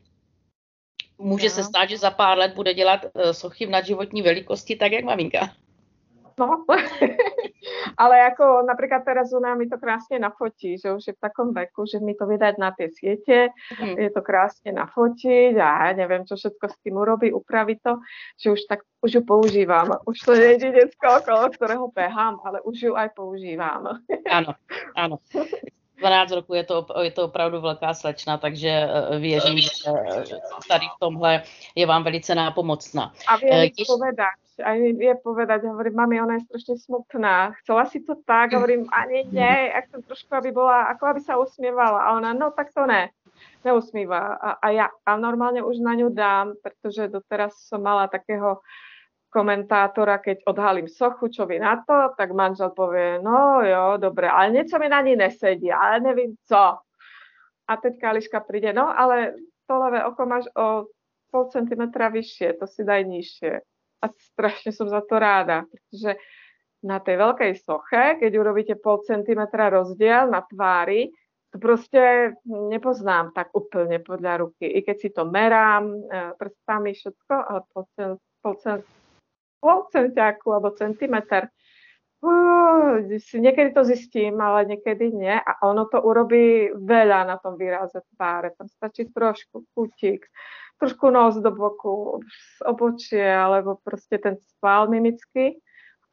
[1.18, 1.50] může no.
[1.50, 5.04] se stát, že za pár let bude dělat uh, sochy v nadživotní velikosti, tak jak
[5.04, 5.54] maminka.
[6.40, 6.66] No,
[7.96, 11.86] ale ako napríklad teraz ona mi to krásne nafotí, že už je v takom veku,
[11.86, 13.50] že mi to vydať na tie siete,
[13.80, 13.96] mm.
[14.00, 18.00] je to krásne nafotiť a neviem, čo všetko s tým urobí, upraví to,
[18.40, 19.96] že už tak, už ju používam.
[20.06, 24.00] Už to nie je detsko, okolo ktorého behám, ale už ju aj používam.
[24.28, 24.56] Áno,
[24.96, 25.20] áno.
[26.04, 29.70] 12 roku je to, je to opravdu velká slečna, takže eh, věřím, že
[30.68, 31.44] tady v tomhle
[31.76, 33.14] je vám velice nápomocná.
[33.28, 33.84] A viem uh, Ještě...
[33.88, 38.86] povedať, aj vie povedať, hovorím, mami, ona je strašne smutná, chcela si to tak, hovorím,
[38.94, 42.04] ani nie, ak som trošku, aby bola, ako aby sa usmievala.
[42.06, 43.10] A ona, no tak to ne,
[43.66, 44.38] neusmíva.
[44.38, 48.62] A, a ja a normálne už na ňu dám, pretože doteraz som mala takého
[49.34, 54.54] komentátora, keď odhalím sochu, čo vy na to, tak manžel povie, no jo, dobre, ale
[54.54, 56.78] niečo mi na ní nesedí, ale nevím co.
[57.66, 59.34] A teď Kališka príde, no ale
[59.66, 60.86] to levé oko máš o
[61.34, 63.73] pol centimetra vyššie, to si daj nižšie
[64.04, 66.20] a strašne som za to ráda, pretože
[66.84, 71.16] na tej veľkej soche, keď urobíte pol centimetra rozdiel na tvári,
[71.56, 74.68] to proste nepoznám tak úplne podľa ruky.
[74.68, 75.98] I keď si to merám e,
[76.36, 77.84] prstami všetko, ale pol,
[78.44, 78.56] pol,
[79.64, 81.48] pol centiáku alebo centimetr,
[83.34, 85.36] niekedy to zistím, ale niekedy nie.
[85.36, 88.56] A ono to urobí veľa na tom výraze tváre.
[88.56, 90.24] Tam stačí trošku kutík,
[90.80, 95.58] trošku nos do boku, z obočie, alebo proste ten sval mimický.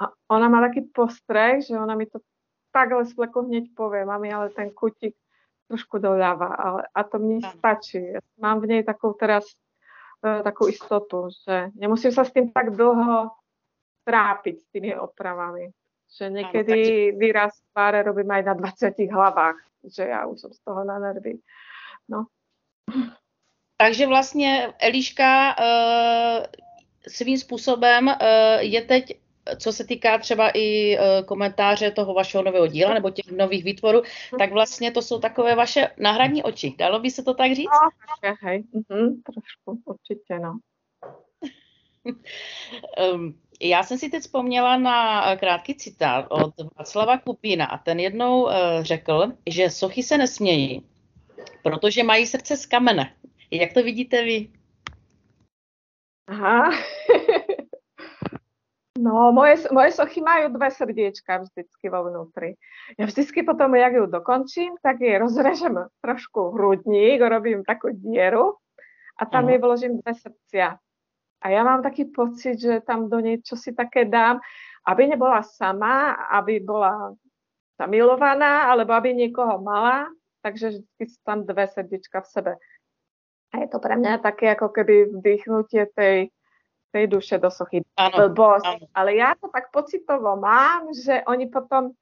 [0.00, 2.24] A ona má taký postreh, že ona mi to
[2.72, 5.14] takhle z fleku hneď povie, mami, ale ten kutík
[5.70, 8.02] trošku doľava, ale a to mne stačí.
[8.42, 9.46] Mám v nej takú teraz
[10.18, 13.30] e, takú istotu, že nemusím sa s tým tak dlho
[14.02, 15.70] trápiť s tými opravami.
[16.10, 16.78] Že niekedy
[17.14, 20.98] Áno, výraz tváre robím aj na 20 hlavách, že ja už som z toho na
[20.98, 21.38] nervy.
[22.10, 22.26] No.
[23.80, 26.44] Takže vlastně Eliška uh,
[27.08, 28.14] svým způsobem uh,
[28.58, 29.18] je teď,
[29.58, 34.02] co se týká třeba i uh, komentáře toho vašeho nového díla nebo těch nových výtvorů,
[34.38, 36.74] tak vlastně to jsou takové vaše náhradní oči.
[36.78, 37.70] Dalo by se to tak říct?
[38.24, 40.58] No, hej, mm, trošku, určitě, no.
[43.60, 48.48] já jsem si teď vzpomněla na krátký citát od Václava Kupína a ten jednou
[48.80, 50.86] řekl, že sochy se nesmějí,
[51.62, 53.14] protože mají srdce z kamene.
[53.50, 54.48] Jak to vidíte vy?
[56.26, 56.70] Aha.
[59.00, 62.60] No, moje, moje sochy majú dve srdiečka vždycky vo vnútri.
[63.00, 68.60] Ja vždycky potom, jak ju dokončím, tak jej rozrežem trošku hrudník, robím takú dieru
[69.16, 70.76] a tam jej vložím dve srdcia.
[71.40, 74.36] A ja mám taký pocit, že tam do nej si také dám,
[74.84, 77.16] aby nebola sama, aby bola
[77.80, 80.12] zamilovaná, alebo aby niekoho mala,
[80.44, 82.52] takže vždy sú tam dve srdiečka v sebe.
[83.50, 86.30] A je to pre mňa také ako keby vdýchnutie tej,
[86.94, 87.82] tej duše do sochy.
[87.98, 88.86] Áno, áno.
[88.94, 91.94] Ale ja to tak pocitovo mám, že oni potom,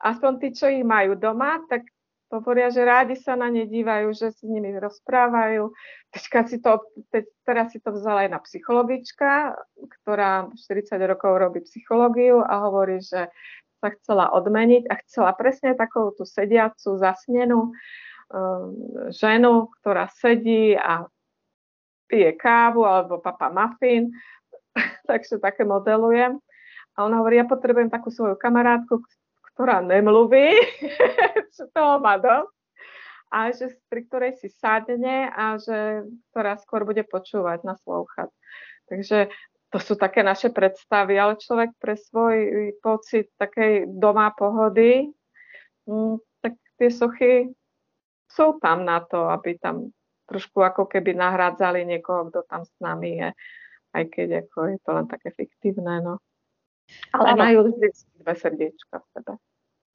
[0.00, 1.88] aspoň tí, čo ich majú doma, tak
[2.34, 5.70] hovoria, že rádi sa na ne dívajú, že si s nimi rozprávajú.
[6.10, 6.82] Teďka si to,
[7.14, 9.54] teď, teraz si to vzala jedna psychologička,
[10.00, 13.30] ktorá 40 rokov robí psychológiu a hovorí, že
[13.78, 17.76] sa chcela odmeniť a chcela presne takovú tú sediacu, zasnenú
[19.14, 21.06] ženu, ktorá sedí a
[22.08, 24.12] pije kávu alebo papa muffin,
[25.08, 26.38] takže také modelujem.
[26.94, 29.02] A on hovorí, ja potrebujem takú svoju kamarátku,
[29.54, 30.54] ktorá nemluví,
[31.54, 32.54] čo toho má dosť,
[33.34, 38.30] a že, pri ktorej si sadne a že, ktorá skôr bude počúvať, naslúchať.
[38.86, 39.26] Takže
[39.74, 42.36] to sú také naše predstavy, ale človek pre svoj
[42.78, 45.10] pocit takej doma pohody,
[45.90, 47.50] mm, tak tie sochy
[48.34, 49.94] sú tam na to, aby tam
[50.26, 53.28] trošku ako keby nahrádzali niekoho, kto tam s nami je,
[53.94, 56.18] aj keď ako je to len také fiktívne, no.
[57.14, 57.40] Ale ano.
[57.40, 57.88] majú vždy
[58.20, 59.32] dve srdiečka v sebe.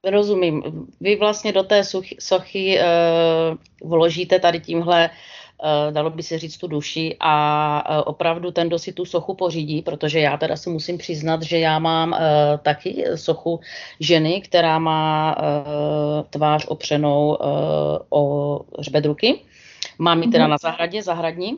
[0.05, 0.87] Rozumím.
[1.01, 1.83] Vy vlastně do té
[2.19, 5.09] sochy uh, vložíte tady tímhle
[5.91, 9.81] dalo by se říct, tu duši a eh, opravdu ten, kdo si tu sochu pořídí,
[9.81, 12.19] protože já teda si musím přiznat, že já mám eh,
[12.61, 13.59] taky sochu
[13.99, 15.35] ženy, která má
[16.29, 17.37] tvář opřenou
[18.09, 19.39] o hřbet ruky.
[19.99, 20.51] Mám ji teda mhm.
[20.51, 21.57] na zahradě, zahradní,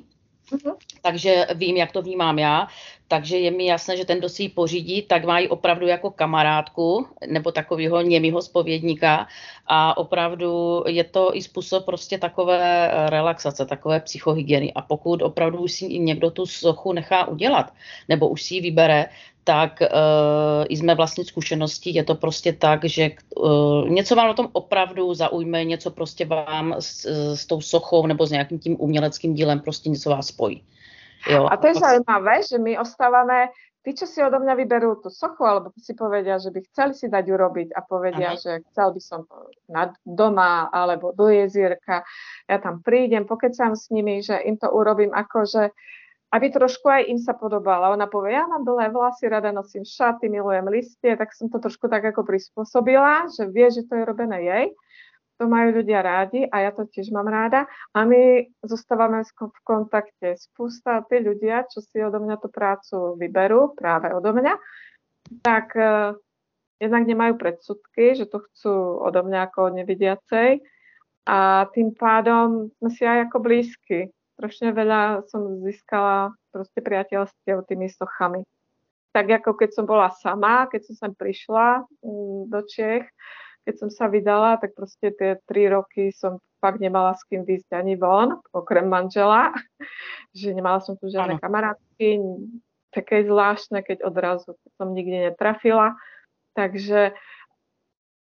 [0.51, 0.75] Uh-huh.
[1.01, 2.67] Takže vím, jak to vnímám já.
[3.07, 6.11] Takže je mi jasné, že ten, kdo si ji pořídí, tak má ji opravdu jako
[6.11, 9.27] kamarádku nebo takového němýho spovědníka
[9.67, 14.73] a opravdu je to i způsob prostě takové relaxace, takové psychohygieny.
[14.73, 17.73] A pokud opravdu už si někdo tu sochu nechá udělat
[18.09, 19.05] nebo už si ji vybere,
[19.43, 24.27] tak uh, i z mé vlastní zkušenosti je to prostě tak, že uh, něco vám
[24.27, 28.75] na tom opravdu zaujme, něco prostě vám s, s tou sochou nebo s nějakým tím
[28.79, 30.63] uměleckým dílem prostě něco vás spojí.
[31.29, 31.47] Jo.
[31.51, 33.53] A to je zaujímavé, že my ostávame,
[33.85, 37.09] tí, čo si odo mňa vyberú tú sochu, alebo si povedia, že by chceli si
[37.09, 38.41] dať urobiť a povedia, Aha.
[38.41, 39.21] že chcel by som
[39.69, 42.05] na doma alebo do jezierka,
[42.45, 45.63] ja tam prídem, pokecám s nimi, že im to urobím ako, že
[46.31, 47.91] aby trošku aj im sa podobala.
[47.91, 51.91] Ona povie, ja mám dlhé vlasy, rada nosím šaty, milujem listie, tak som to trošku
[51.91, 54.65] tak ako prispôsobila, že vie, že to je robené jej.
[55.43, 57.67] To majú ľudia rádi a ja to tiež mám ráda.
[57.97, 60.37] A my zostávame v kontakte.
[60.37, 64.53] Spústa tí ľudia, čo si odo mňa tú prácu vyberú, práve odo mňa,
[65.41, 66.13] tak uh,
[66.77, 70.61] jednak nemajú predsudky, že to chcú odo mňa ako nevidiacej
[71.25, 73.99] a tým pádom sme si aj ako blízky
[74.41, 78.41] strašne veľa som získala proste priateľstiev tými sochami.
[79.13, 83.05] Tak ako keď som bola sama, keď som sem prišla mm, do Čech,
[83.69, 87.69] keď som sa vydala, tak proste tie tri roky som fakt nemala s kým výjsť
[87.77, 89.53] ani von, okrem manžela,
[90.33, 91.43] že nemala som tu žiadne ano.
[91.45, 92.17] kamarátky,
[92.89, 95.93] také zvláštne, keď odrazu som nikde netrafila.
[96.57, 97.13] Takže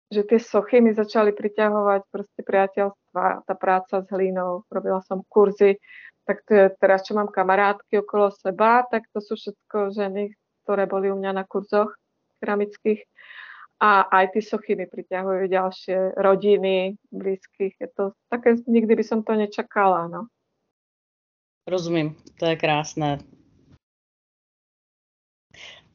[0.09, 5.77] že tie sochy mi začali priťahovať proste priateľstva, tá práca s hlínou, robila som kurzy,
[6.25, 10.33] tak to je, teraz čo mám kamarátky okolo seba, tak to sú všetko ženy,
[10.65, 11.93] ktoré boli u mňa na kurzoch
[12.41, 13.05] keramických
[13.79, 17.79] a aj tie sochy mi priťahujú ďalšie rodiny, blízkych.
[17.79, 20.27] Je to také, nikdy by som to nečakala, no.
[21.63, 23.23] Rozumím, to je krásné.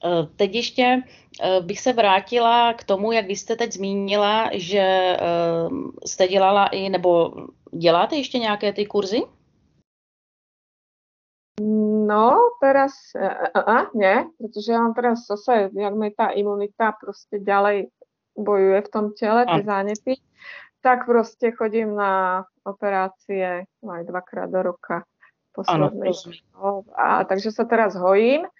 [0.04, 1.02] Eh, teď ještě
[1.42, 5.18] eh, bych se vrátila k tomu, jak vy jste teď zmínila, že eh,
[6.06, 7.32] jste dělala i, nebo
[7.72, 9.22] děláte ještě nějaké ty kurzy?
[12.06, 12.90] No, teraz
[13.54, 17.94] a, a, nie, pretože ja mám teraz zase, jak mi tá imunita proste ďalej
[18.34, 20.12] bojuje v tom tele, tie zánety,
[20.82, 25.06] tak proste chodím na operácie aj dvakrát do roka
[25.54, 26.42] posledných.
[26.98, 28.50] A takže sa teraz hojím.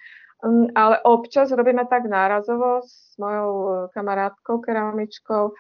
[0.45, 5.57] Mm, ale občas robíme tak nárazovo s mojou e, kamarátkou, keramičkou,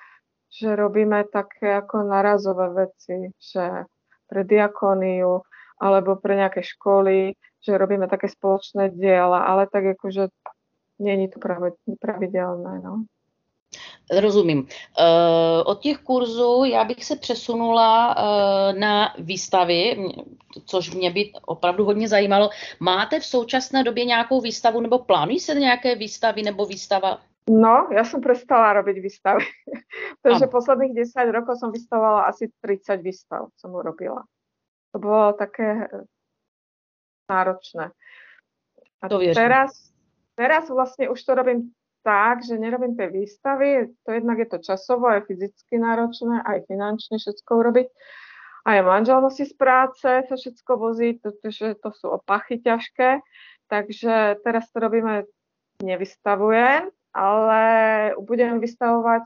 [0.53, 3.89] že robíme také ako nárazové veci, že
[4.28, 5.41] pre diakoniu
[5.80, 7.32] alebo pre nejaké školy,
[7.64, 10.28] že robíme také spoločné diela, ale tak akože
[11.01, 11.41] není to
[12.01, 12.80] pravidelné.
[12.85, 13.09] No.
[14.20, 14.59] Rozumím.
[14.59, 14.66] Uh,
[15.64, 19.97] od těch kurzů já bych se přesunula uh, na výstavy,
[20.66, 22.51] což mě by opravdu hodně zajímalo.
[22.81, 27.18] Máte v současné době nějakou výstavu nebo plánují se nějaké výstavy nebo výstava?
[27.45, 29.45] No, ja som prestala robiť výstavy.
[30.25, 34.25] Takže posledných 10 rokov som vystavovala asi 30 výstav, som urobila.
[34.93, 36.09] To bolo také eh,
[37.29, 37.93] náročné.
[39.05, 39.93] A to teraz,
[40.33, 45.09] teraz vlastne už to robím tak, že nerobím tie výstavy, to jednak je to časovo,
[45.09, 47.88] aj fyzicky náročné, aj finančne všetko urobiť.
[48.64, 53.20] Aj manžel musí z práce sa všetko vozí, pretože to sú opachy ťažké.
[53.68, 55.24] Takže teraz to robíme,
[55.80, 57.62] nevystavujem, ale
[58.20, 59.24] budem vystavovať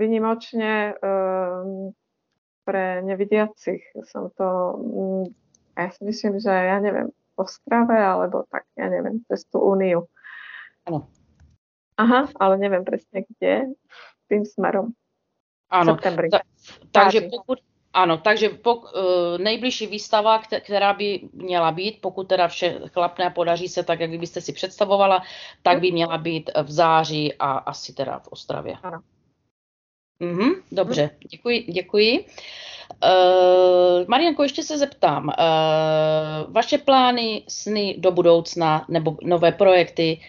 [0.00, 1.92] vynimočne um,
[2.64, 3.82] pre nevidiacich.
[4.08, 5.24] Som to, um,
[5.76, 10.08] ja si myslím, že ja neviem, v Ostrave, alebo tak, ja neviem, cez tú úniu.
[10.88, 11.17] Ano.
[11.98, 13.74] Aha, ale neviem presne kde,
[14.30, 14.94] tým smerom.
[15.68, 16.40] Áno, ta,
[16.94, 17.58] takže pokud,
[17.92, 23.30] Ano, takže pok, uh, nejbližší výstava, která by měla být, pokud teda vše chlapné a
[23.30, 25.22] podaří se tak, jak byste si představovala,
[25.62, 28.76] tak by měla být v září a asi teda v Ostravě.
[28.82, 29.00] Ano.
[30.20, 31.62] Mhm, dobře, děkuji.
[31.62, 32.26] děkuji.
[33.04, 35.24] Uh, Marianko, ještě se zeptám.
[35.24, 40.20] Uh, vaše plány, sny do budoucna nebo nové projekty?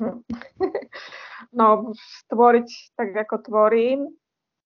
[1.48, 1.96] No,
[2.28, 4.12] stvoriť tak, ako tvorím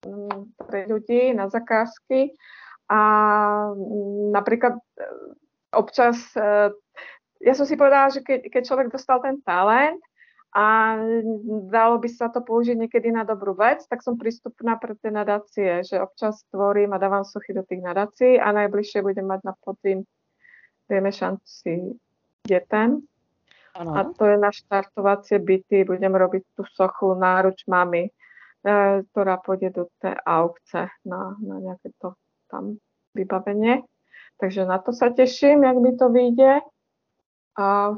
[0.03, 2.35] mm, pre ľudí na zakázky
[2.91, 2.99] a
[3.71, 4.83] mm, napríklad e,
[5.71, 6.75] občas, e,
[7.39, 10.03] ja som si povedala, že keď, keď človek dostal ten talent,
[10.53, 10.93] a
[11.73, 15.81] dalo by sa to použiť niekedy na dobrú vec, tak som prístupná pre tie nadácie,
[15.81, 20.05] že občas tvorím a dávam sochy do tých nadácií a najbližšie budem mať na podzim
[20.85, 21.97] vieme šanci
[22.45, 23.01] detem.
[23.73, 25.81] A to je na štartovacie byty.
[25.85, 28.11] Budem robiť tú sochu náruč mamy, e,
[29.09, 32.13] ktorá pôjde do tej aukce na, na nejaké to
[32.53, 32.77] tam
[33.17, 33.81] vybavenie.
[34.37, 36.61] Takže na to sa teším, jak mi to vyjde.
[37.53, 37.93] A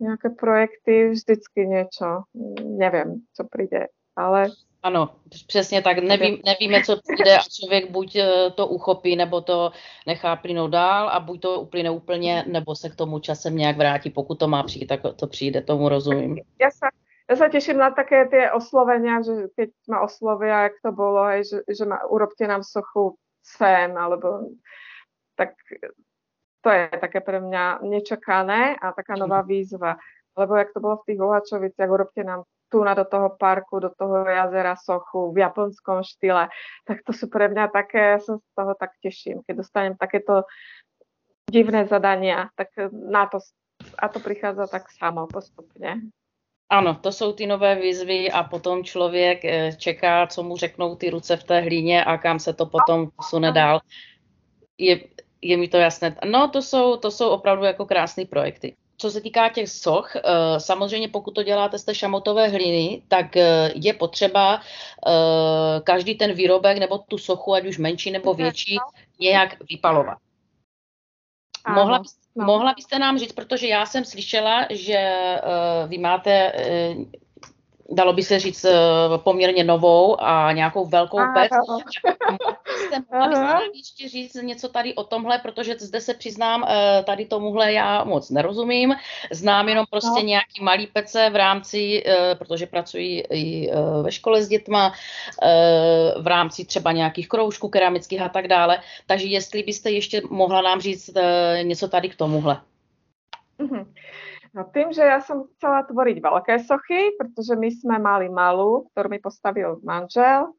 [0.00, 2.24] nejaké projekty, vždycky niečo,
[2.62, 4.54] neviem, co príde, ale...
[4.82, 5.10] Ano,
[5.46, 5.98] přesně tak.
[5.98, 9.72] Nevím, nevíme, co přijde a člověk buď eh, to uchopí, nebo to
[10.06, 14.10] nechá plynout dál a buď to uplyne úplně, nebo se k tomu časem nějak vrátí.
[14.10, 16.36] Pokud to má přijít, tak to přijde, tomu rozumím.
[16.60, 16.88] Ja sa,
[17.28, 21.44] ja sa teším na také tie oslovenia, že keď ma oslovia, jak to bolo, hej,
[21.44, 24.48] že, že ma, urobte nám sochu sen, alebo
[25.36, 25.56] tak
[26.60, 29.96] to je také pre mňa nečakané a taká nová výzva.
[30.36, 33.90] Lebo jak to bolo v tých Ohačoviciach, urobte nám tu na do toho parku, do
[33.90, 36.48] toho jazera sochu v japonskom štýle,
[36.86, 40.46] tak to sú pre mňa také, ja sa z toho tak teším, keď dostanem takéto
[41.50, 43.42] divné zadania, tak na to,
[43.98, 46.14] a to prichádza tak samo postupne.
[46.70, 51.10] Ano, to jsou ty nové výzvy a potom člověk eh, čeká, co mu řeknou ty
[51.10, 53.80] ruce v té hlíně a kam se to potom posune dál.
[54.78, 55.00] Je,
[55.42, 56.16] je mi to jasné.
[56.30, 58.76] No, to jsou, to jsou opravdu jako krásné projekty.
[59.00, 60.20] Co se týká těch soch, eh,
[60.60, 66.32] samozřejmě pokud to děláte z té šamotové hliny, tak eh, je potřeba eh, každý ten
[66.32, 68.78] výrobek nebo tu sochu, ať už menší nebo větší,
[69.20, 70.18] nějak vypalovat.
[71.74, 72.02] Mohla,
[72.36, 72.44] no.
[72.44, 75.16] mohla byste nám říct, protože já jsem slyšela, že
[75.86, 76.52] vy máte
[77.90, 78.78] dalo by se říct, eh,
[79.16, 81.50] poměrně novou a nějakou velkou pec.
[83.10, 87.24] Mohla byste nám ještě říct něco tady o tomhle, protože zde se přiznám, eh, tady
[87.24, 88.94] tomuhle já moc nerozumím.
[89.30, 90.26] Znám jenom prostě no.
[90.26, 93.70] nějaký malý pece v rámci, eh, protože pracuji i
[94.02, 94.92] ve škole s dětma,
[96.20, 98.78] v rámci třeba nějakých kroužků keramických a tak dále.
[99.06, 101.10] Takže jestli byste ještě mohla nám říct
[101.62, 102.60] něco tady k tomuhle.
[103.60, 103.86] Mm-hmm.
[104.50, 109.06] No tým, že ja som chcela tvoriť veľké sochy, pretože my sme mali malú, ktorú
[109.06, 110.50] mi postavil manžel.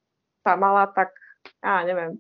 [0.47, 1.11] Tá mala tak,
[1.59, 2.15] ja neviem,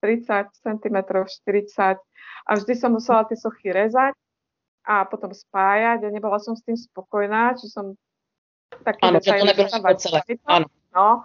[0.00, 1.98] 30 cm, 40
[2.46, 4.14] a vždy som musela tie sochy rezať
[4.86, 7.98] a potom spájať a nebola som s tým spokojná, či som
[8.86, 9.68] taký Áno, to nebylo
[9.98, 10.22] celé.
[10.46, 10.70] Áno.
[10.90, 11.22] No,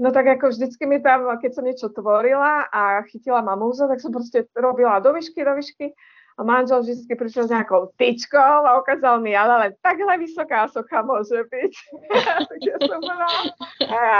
[0.00, 4.12] no tak ako vždycky mi tam, keď som niečo tvorila a chytila mamúza, tak som
[4.12, 5.92] proste robila do výšky, do výšky
[6.34, 11.06] a manžel vždy prišiel s nejakou tyčkou a ukázal mi, ale len takhle vysoká socha
[11.06, 11.72] môže byť.
[12.50, 13.38] tak ja som povedala,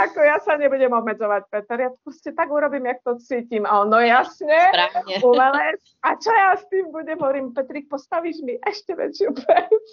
[0.06, 3.66] ako ja sa nebudem obmedzovať, Peter, ja proste tak urobím, jak to cítim.
[3.66, 4.54] A on, no jasne,
[5.26, 5.82] umelec.
[6.06, 7.18] A čo ja s tým budem?
[7.18, 9.84] Hovorím, Petrik, postavíš mi ešte väčšiu pec.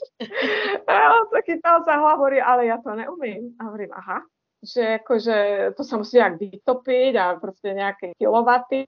[0.85, 3.57] a on sa chytal za hlavu, ale ja to neumím.
[3.57, 4.21] A hovorím, aha,
[4.61, 5.37] že akože
[5.73, 8.85] to sa musí nejak vytopiť a proste nejaké kilowaty.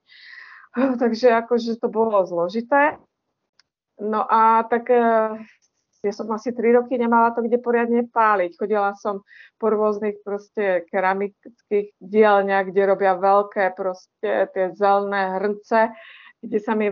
[0.73, 3.01] Takže akože to bolo zložité.
[4.01, 5.37] No a tak eh,
[6.03, 8.59] ja som asi 3 roky nemala to kde poriadne páliť.
[8.59, 9.23] Chodila som
[9.55, 15.95] po rôznych proste keramických dielňach, kde robia veľké proste tie zelené hrnce,
[16.43, 16.91] kde sa, mi,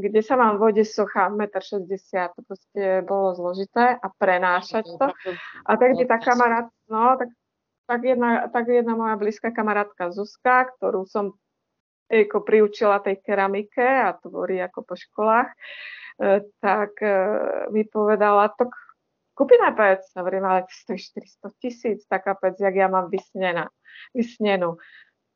[0.00, 2.32] kde sa vám vode socha 1,60 m.
[2.32, 5.06] To proste bolo zložité a prenášať to.
[5.68, 7.28] A tak by tá kamarát, no, tak,
[7.84, 11.36] tak, jedna, tak jedna moja blízka kamarátka Zuzka, ktorú som
[12.06, 15.50] ako priučila tej keramike a tvorí ako po školách,
[16.16, 17.16] E, tak e,
[17.70, 18.72] mi povedala, to
[19.36, 20.00] kúpi na pec.
[20.16, 23.68] Hovorím, ale stojí 400 tisíc taká pec, jak ja mám vysnená,
[24.16, 24.80] vysnenú.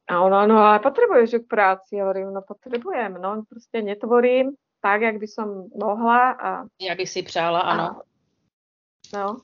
[0.09, 2.01] A ono, no ale potrebuješ ju k práci.
[2.01, 6.33] Hovorím, no potrebujem, no proste netvorím tak, jak by som mohla.
[6.33, 6.51] A,
[6.81, 7.85] jak by si přála, ano.
[7.85, 9.37] A, no.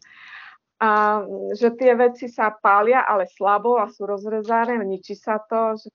[0.76, 1.20] A
[1.56, 5.88] že tie veci sa pália, ale slabo a sú rozrezané, ničí sa to, že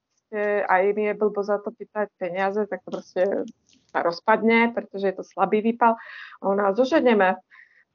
[0.66, 3.24] aj mi je blbo za to pýtať peniaze, tak to proste
[3.92, 6.00] sa rozpadne, pretože je to slabý výpal.
[6.40, 7.36] Ona zoženeme.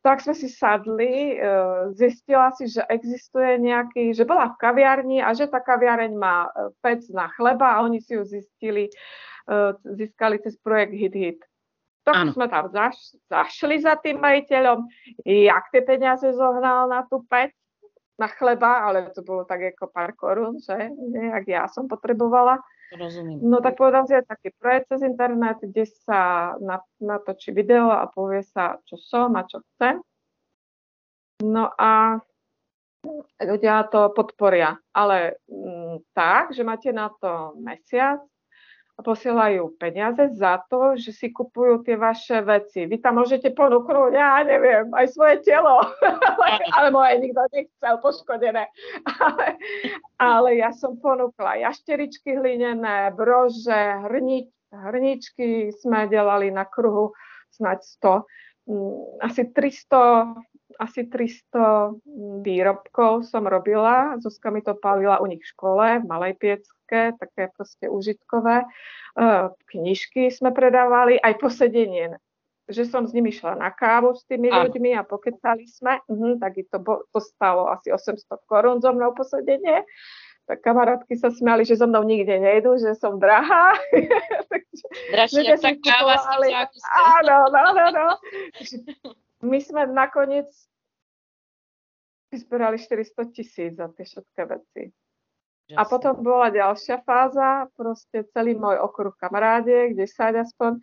[0.07, 1.37] tak sme si sadli, e,
[1.99, 6.71] zistila si, že existuje nejaký, že bola v kaviarni a že tá kaviareň má e,
[6.79, 11.41] pec na chleba a oni si ju zistili, e, získali cez projekt Hit Hit.
[12.07, 12.31] Tak ano.
[12.31, 14.87] sme tam zaš, zašli za tým majiteľom,
[15.27, 17.51] jak tie peniaze zohnal na tú pec,
[18.17, 22.61] na chleba, ale to bolo tak ako pár korún, že nejak ja som potrebovala.
[22.97, 23.43] Rozumím.
[23.43, 26.55] No tak povedal si aj taký projekt cez internet, kde sa
[27.03, 30.01] natočí video a povie sa, čo som a čo chcem.
[31.45, 32.23] No a
[33.43, 38.23] ľudia to podporia, ale m, mm, tak, že máte na to mesiac
[39.05, 42.89] posielajú peniaze za to, že si kupujú tie vaše veci.
[42.89, 45.85] Vy tam môžete ponúknuť, ja neviem, aj svoje telo,
[46.77, 48.65] ale moje nikto nechcel poškodené.
[49.05, 49.47] Ale,
[50.17, 57.13] ale ja som ponúkla jašteričky hlinené, brože, hrni, hrničky sme delali na kruhu,
[57.53, 58.97] snať 100, mm,
[59.29, 61.97] asi 300 asi 300
[62.45, 64.21] výrobkov som robila.
[64.21, 66.37] Zuzka mi to palila u nich v škole, v Malej
[66.87, 68.63] Piecke, také proste užitkové.
[68.63, 68.67] E,
[69.75, 72.17] knižky sme predávali, aj posedenie
[72.67, 74.67] že som s nimi šla na kávu s tými ano.
[74.67, 76.83] ľuďmi a pokecali sme, mhm, tak to,
[77.15, 79.87] to stalo asi 800 korún zo mnou posedenie.
[80.51, 83.79] Tak kamarátky sa smiali, že so mnou nikde nejdu, že som drahá.
[85.15, 86.27] Dražšia sa káva s
[86.91, 88.09] Áno, no, no, no.
[89.47, 90.51] My sme nakoniec
[92.35, 94.91] vyzberali 400 tisíc za tie všetké veci.
[95.67, 95.79] Jasne.
[95.79, 100.79] A potom bola ďalšia fáza, proste celý môj okruh kamaráde, kde sa aspoň,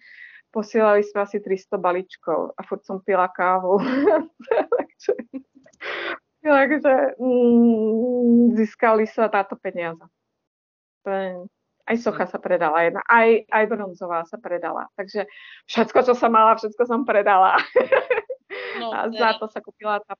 [0.51, 3.79] posielali sme asi 300 balíčkov a furt som pila kávu.
[4.77, 5.13] takže
[6.43, 10.03] takže mm, získali sa táto peniaze.
[11.84, 14.88] Aj socha sa predala jedna, aj, aj bronzová sa predala.
[14.99, 15.27] Takže
[15.67, 17.59] všetko, čo som mala, všetko som predala.
[18.79, 20.15] No, a za to sa kúpila tá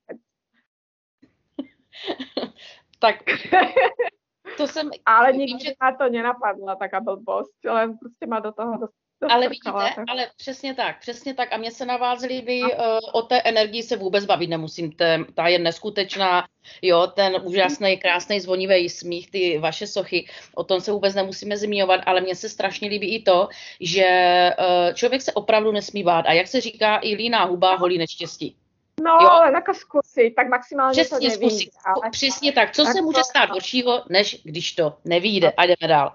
[2.98, 3.22] tak
[4.56, 4.90] to jsem...
[5.06, 5.72] Ale nikdy že...
[5.82, 8.94] ma to nenapadla, taká blbosť, len prostě ma do toho dost
[9.30, 11.52] ale vidíte, ale přesně tak, přesně tak.
[11.52, 12.68] A mně se na vás líbí, uh,
[13.12, 16.46] o té energii se vůbec bavit nemusím, Té, ta je neskutečná,
[16.82, 22.00] jo, ten úžasný, krásný, zvonivý smích, ty vaše sochy, o tom se vůbec nemusíme zmiňovat,
[22.06, 23.48] ale mně se strašně líbí i to,
[23.80, 26.26] že uh, člověk se opravdu nesmí bát.
[26.26, 28.56] A jak se říká, i líná huba holí neštěstí.
[29.02, 29.28] No, jo?
[29.28, 31.50] ale jako zkusit, tak maximálně Přesně to nevíde.
[31.50, 31.70] Zkusit.
[31.84, 32.10] Ale...
[32.10, 32.72] Přesně tak.
[32.72, 35.52] Co tak se může stát horšího, než když to nevíde?
[35.56, 36.12] A jdeme dál.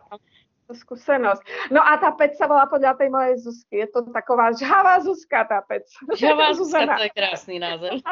[0.69, 1.73] To skúsenosť.
[1.73, 3.81] No a tá pec sa volá podľa tej mojej Zuzky.
[3.81, 5.89] Je to taková žhavá Zuzka, tá pec.
[6.13, 7.97] Žhavá Zuzka, to je krásný název.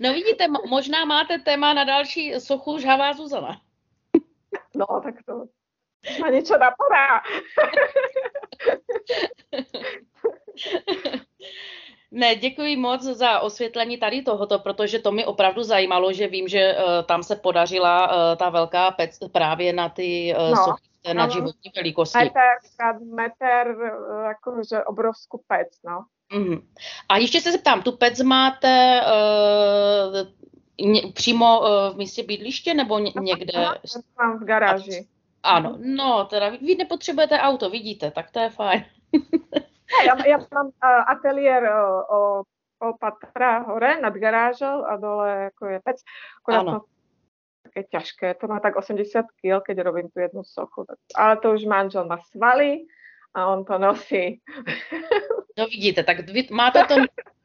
[0.00, 3.58] no vidíte, možná máte téma na další sochu Žhavá Zuzana.
[4.78, 5.50] No, tak to
[6.20, 7.24] ma niečo napadá.
[12.16, 16.76] Ne, děkuji moc za osvětlení tady tohoto, protože to mi opravdu zajímalo, že vím, že
[16.76, 20.76] uh, tam se podařila uh, ta velká pec právě na ty uh, no,
[21.14, 22.18] na životní velikosti.
[22.18, 23.76] Meter, meter,
[24.28, 26.04] jakože obrovskou pec, no.
[26.38, 26.68] Mm.
[27.08, 29.00] A ještě se zeptám, tu pec máte
[30.80, 33.52] uh, přímo uh, v místě bydliště nebo ně, někde?
[34.18, 35.06] Mám v garáži.
[35.42, 38.84] Ano, no, teda vy nepotřebujete auto, vidíte, tak to je fajn.
[40.02, 41.62] Ja, ja mám ateliér
[42.10, 42.42] o,
[42.82, 45.98] o patra hore nad garážou a dole ako je pec.
[46.42, 46.80] Akurát to
[47.64, 48.34] také ťažké.
[48.34, 50.86] To má tak 80 kg, keď robím tu jednu sochu.
[51.14, 52.86] Ale to už manžel má svaly
[53.34, 54.40] a on to nosí.
[55.58, 56.94] No vidíte, tak vy máte to,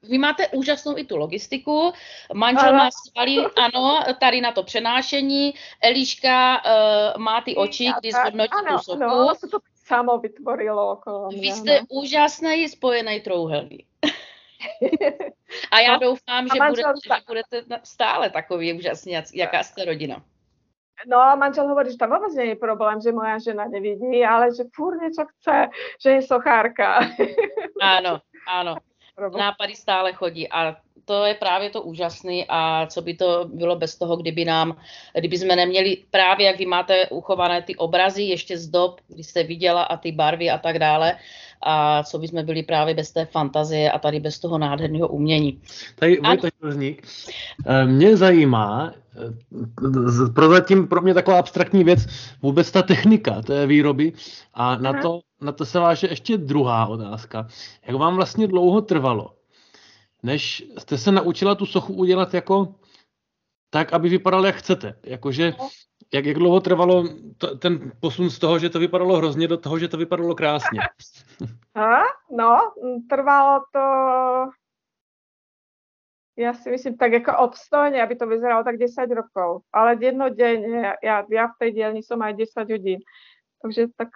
[0.01, 1.93] vy máte úžasnou i tu logistiku,
[2.33, 8.57] manžel má svaly, ano, tady na to přenášení, Eliška uh, má ty oči, kdy zhodnotí
[8.67, 9.03] tu sochu.
[9.03, 9.59] Ano, to
[9.89, 11.41] samo vytvorilo okolo mě.
[11.41, 13.87] Vy jste úžasný spojený trouhelník.
[15.71, 20.21] A já no, doufám, že, budete, že budete stále takový úžasný, jaká jste rodina.
[21.07, 24.51] No a manžel hovorí, že tam vôbec nie je problém, že moja žena nevidí, ale
[24.51, 27.07] že fúr niečo chce, že je sochárka.
[27.79, 28.75] Áno, áno.
[29.37, 30.75] Nápady stále chodí a
[31.09, 34.77] to je právě to úžasné a co by to bylo bez toho, kdyby nám,
[35.17, 39.43] kdyby jsme neměli právě, jak vy máte uchované ty obrazy ještě z dob, kdy jste
[39.43, 41.17] viděla a ty barvy a tak dále,
[41.61, 45.61] a co by jsme byli právě bez té fantazie a tady bez toho nádherného umění.
[45.95, 47.07] Tady Vojta Žužník.
[47.65, 51.99] Eh, mě zajímá, eh, prozatím pro mě taková abstraktní věc,
[52.41, 54.13] vůbec ta technika té výroby
[54.53, 57.47] a na to, na to se váže ještě druhá otázka.
[57.85, 59.35] Jak vám vlastně dlouho trvalo,
[60.23, 62.75] než jste se naučila tu sochu udělat jako
[63.69, 64.99] tak, aby vypadalo jak chcete.
[65.03, 65.53] Jakože,
[66.13, 67.03] jak, jak dlouho trvalo
[67.37, 70.79] to, ten posun z toho, že to vypadalo hrozně, do toho, že to vypadalo krásně?
[71.75, 71.99] A,
[72.31, 72.57] no,
[73.09, 73.79] trvalo to
[76.39, 79.67] ja si myslím tak ako obstojne, aby to vyzeralo tak 10 rokov.
[79.75, 83.03] Ale dennodenne, ja, ja v tej dielni som aj 10 hodín.
[83.59, 84.15] Takže tak,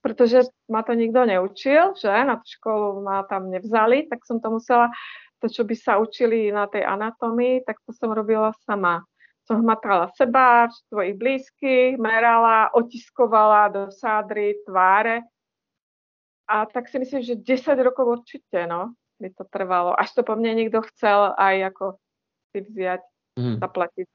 [0.00, 4.48] pretože ma to nikto neučil, že na tú školu ma tam nevzali, tak som to
[4.48, 4.88] musela,
[5.40, 9.04] to čo by sa učili na tej anatomii, tak to som robila sama.
[9.44, 15.26] Som hmatala seba, svojich blízkych, merala, otiskovala do sádry, tváre.
[16.46, 19.92] A tak si myslím, že 10 rokov určite, no by to trvalo.
[19.92, 21.84] Až to po mne niekto chcel aj ako
[22.50, 23.02] si vziať,
[23.36, 23.56] mm.
[23.60, 24.08] zaplatiť.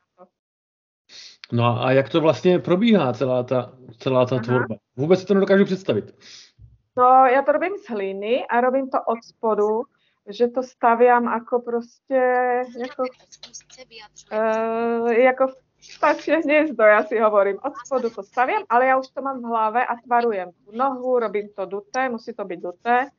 [1.52, 4.76] No a jak to vlastně probíhá celá ta, celá ta tvorba?
[4.98, 6.16] Vůbec si to nedokážu představit.
[6.98, 9.84] No, ja to robím z hliny a robím to od spodu,
[10.32, 12.22] že to staviam ako proste,
[12.72, 13.04] ako,
[14.32, 15.52] uh, ako
[16.00, 17.60] vtáčie hniezdo, ja si hovorím.
[17.62, 21.20] Od spodu to staviam, ale ja už to mám v hlave a tvarujem tú nohu,
[21.20, 23.12] robím to duté, musí to byť duté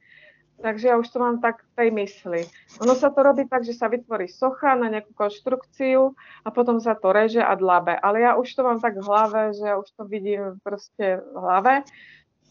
[0.56, 2.40] Takže ja už to mám tak v tej mysli.
[2.80, 6.96] Ono sa to robí tak, že sa vytvorí socha na nejakú konštrukciu a potom sa
[6.96, 7.92] to reže a dlabe.
[7.92, 11.36] Ale ja už to mám tak v hlave, že ja už to vidím proste v
[11.36, 11.84] hlave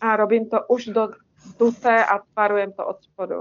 [0.01, 1.03] a robím to už do
[1.58, 3.39] duté a tvarujem to od spodu.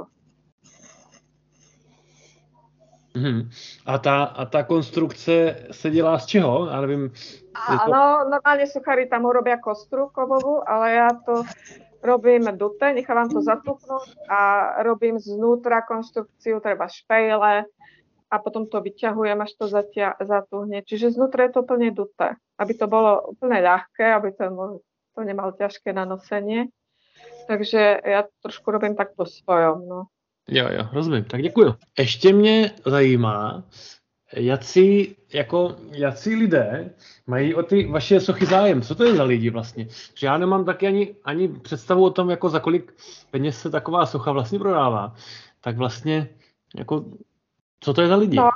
[3.16, 3.50] Hmm.
[3.86, 6.66] A, ta, a ta konstrukce se dělá z čeho?
[6.66, 7.12] Já nevím.
[7.54, 8.30] Áno, to...
[8.34, 11.46] normálne suchári tam urobia kostru kovovú, ale ja to
[12.04, 14.40] robím duté, nechávam to zatuknúť a
[14.84, 17.64] robím znútra konštrukciu, treba špejle
[18.30, 20.84] a potom to vyťahujem, až to zatia, zatuhne.
[20.84, 24.44] Čiže znútra je to úplne duté, aby to bolo úplne ľahké, aby to,
[25.16, 26.68] to nemal ťažké na nosenie.
[27.48, 29.88] Takže ja trošku robím tak po svojom.
[29.88, 30.00] No.
[30.48, 31.24] Jo, jo, rozumím.
[31.24, 31.74] Tak děkuji.
[31.98, 33.64] Ještě mě zajímá,
[34.36, 36.94] jací, jako, jací lidé
[37.26, 38.82] mají o ty vaše sochy zájem?
[38.82, 39.86] Co to je za lidi vlastně?
[40.14, 42.94] Že já nemám taky ani, ani představu o tom, jako za kolik
[43.30, 45.14] peněz se taková socha vlastně prodává.
[45.60, 46.28] Tak vlastně,
[46.74, 47.04] jako,
[47.80, 48.36] co to je za lidi?
[48.36, 48.50] No,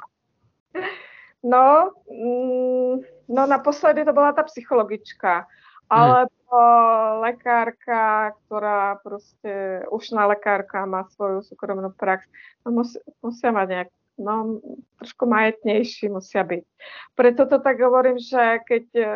[1.42, 5.46] no, mm, no naposledy to byla ta psychologička,
[5.90, 6.38] ale hmm.
[7.20, 12.24] lekárka, ktorá proste, ušná lekárka má svoju súkromnú prax,
[12.64, 14.58] no musí, musia mať nejak no,
[14.98, 16.62] trošku majetnejší musia byť.
[17.14, 19.06] Preto to tak hovorím, že keď e,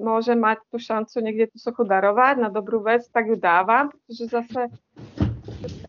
[0.00, 4.32] môžem mať tú šancu niekde tú sochu darovať na dobrú vec, tak ju dávam, pretože
[4.32, 4.60] zase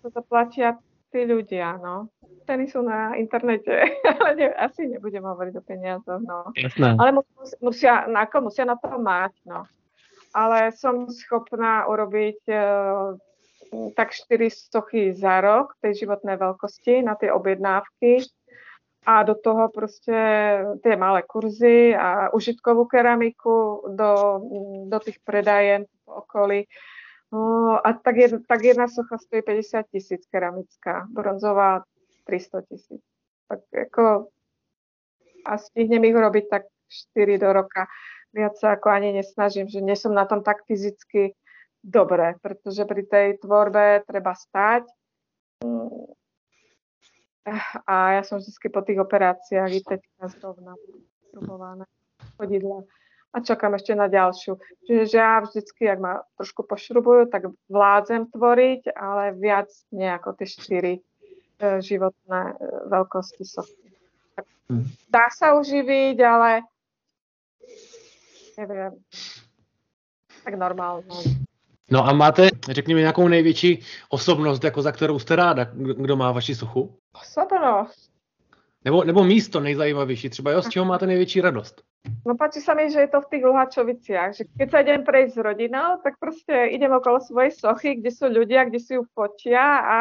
[0.03, 0.77] to zaplatia
[1.09, 2.11] tí ľudia, no.
[2.43, 3.71] Ceny sú na internete,
[4.19, 6.51] ale ne, asi nebudem hovoriť o peniazoch, no.
[6.59, 6.99] Jasné.
[6.99, 7.23] Ale
[7.63, 9.63] musia, ako, musia na to mať, no.
[10.33, 12.57] Ale som schopná urobiť e,
[13.95, 18.25] tak 4 sochy za rok tej životnej veľkosti na tie objednávky
[19.03, 20.15] a do toho proste
[20.79, 24.11] tie malé kurzy a užitkovú keramiku do,
[24.87, 26.65] do tých predajen po okolí.
[27.83, 31.83] A tak, jedna, tak jedna socha stojí 50 tisíc keramická, bronzová
[32.29, 33.01] 300 tisíc.
[33.49, 34.29] Tak ako
[35.43, 36.63] a stihnem ich robiť tak
[37.13, 37.91] 4 do roka.
[38.31, 41.35] Viac sa ako ani nesnažím, že nie som na tom tak fyzicky
[41.83, 44.87] dobre, pretože pri tej tvorbe treba stať.
[47.83, 50.79] A ja som vždy po tých operáciách i teďka zrovna
[51.27, 51.83] šrubované
[52.39, 52.87] chodidla
[53.33, 54.61] a čakám ešte na ďalšiu.
[54.85, 60.47] Čiže ja vždycky, ak ma trošku pošrubujú, tak vládzem tvoriť, ale viac nie ako tie
[60.47, 61.01] štyri e,
[61.81, 62.55] životné e,
[62.93, 63.89] veľkosti sochy.
[64.69, 64.85] Hm.
[65.09, 66.61] Dá sa uživiť, ale
[68.53, 68.93] neviem,
[70.45, 71.42] tak normálne.
[71.93, 73.79] No a máte, řekněme, nějakou největší
[74.09, 76.97] osobnost, jako za kterou jste ráda, kdo má vaši suchu?
[77.21, 78.11] Osobnost?
[78.85, 81.81] Nebo, nebo místo nejzajímavější, třeba jo, z čeho máte největší radost?
[82.27, 85.33] No páči sa mi, že je to v tých Luhačoviciach, že keď sa idem prejsť
[85.33, 89.79] s rodinou, tak proste idem okolo svojej sochy, kde sú ľudia, kde si ju fotia
[89.79, 89.97] a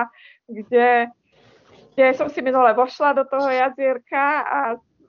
[0.51, 1.14] kde,
[1.95, 4.61] kde som si minule vošla do toho jazierka a,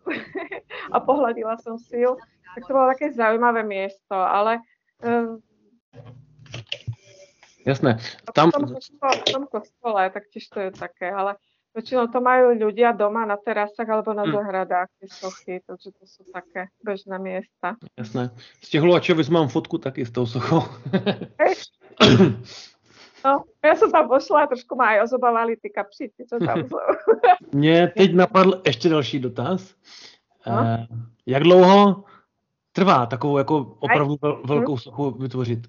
[0.95, 2.13] a pohľadila som si ju.
[2.53, 4.61] Tak to bolo také zaujímavé miesto, ale
[5.01, 5.41] um,
[7.65, 7.97] Jasné.
[8.33, 8.51] Tam...
[8.51, 11.39] V tom, kostole, v tom kostole, tak tiež to je také, ale
[11.73, 14.33] väčšinou to majú ľudia doma na terasách alebo na hmm.
[14.35, 17.75] zahradách, tie sochy, takže to sú také bežné miesta.
[17.97, 18.29] Jasné.
[18.61, 20.63] Z těch Luačovic mám fotku taky s tou sochou.
[23.23, 26.75] No, ja som tam pošla a trošku ma aj ozobávali ty kapříci, co tam sú.
[27.55, 29.75] Mně teď napadl ještě další dotaz.
[30.47, 30.59] No?
[30.59, 30.87] Eh,
[31.25, 32.03] jak dlouho
[32.71, 35.59] trvá takovou jako opravdu velkou sochu vytvořit?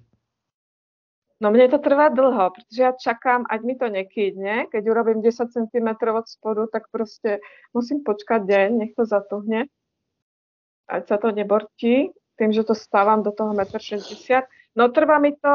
[1.43, 4.71] No mne to trvá dlho, pretože ja čakám, ať mi to nekýdne.
[4.71, 7.43] Keď urobím 10 cm od spodu, tak proste
[7.75, 9.67] musím počkať deň, nech to zatuhne.
[10.87, 14.47] Ať sa to nebortí, tým, že to stávam do toho 1,60 m.
[14.75, 15.51] No trvá mi to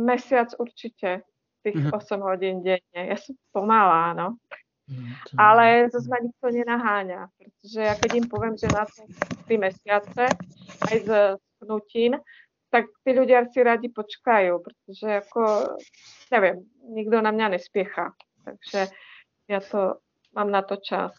[0.00, 1.20] mesiac určite,
[1.60, 2.00] tých mm-hmm.
[2.00, 2.96] 8 hodín denne.
[2.96, 4.40] Ja som pomalá, no.
[5.36, 9.04] ale zase ma nikto nenaháňa, pretože ja keď im poviem, že na to
[9.48, 10.24] 3 mesiace
[10.88, 11.08] aj s
[11.60, 12.16] schnutím,
[12.70, 15.74] tak tí ľudia si radi počkajú, pretože ako,
[16.30, 16.62] neviem,
[16.94, 18.14] nikto na mňa nespiecha.
[18.46, 18.94] Takže
[19.50, 19.98] ja to
[20.34, 21.12] mám na to čas.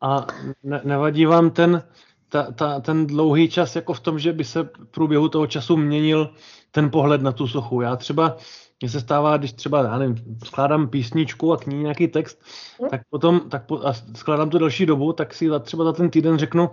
[0.00, 0.26] A
[0.62, 1.82] ne, nevadí vám ten,
[2.28, 5.76] ta, ta, ten dlouhý čas jako v tom, že by se v průběhu toho času
[5.76, 6.34] měnil
[6.70, 7.80] ten pohled na tu sochu.
[7.80, 8.36] Já třeba,
[8.80, 12.42] mně se stává, když třeba, já nevím, skládám písničku a k ní nějaký text,
[12.80, 12.90] hmm.
[12.90, 16.10] tak potom, tak po, a skládám to další dobu, tak si za, třeba za ten
[16.10, 16.70] týden řeknu,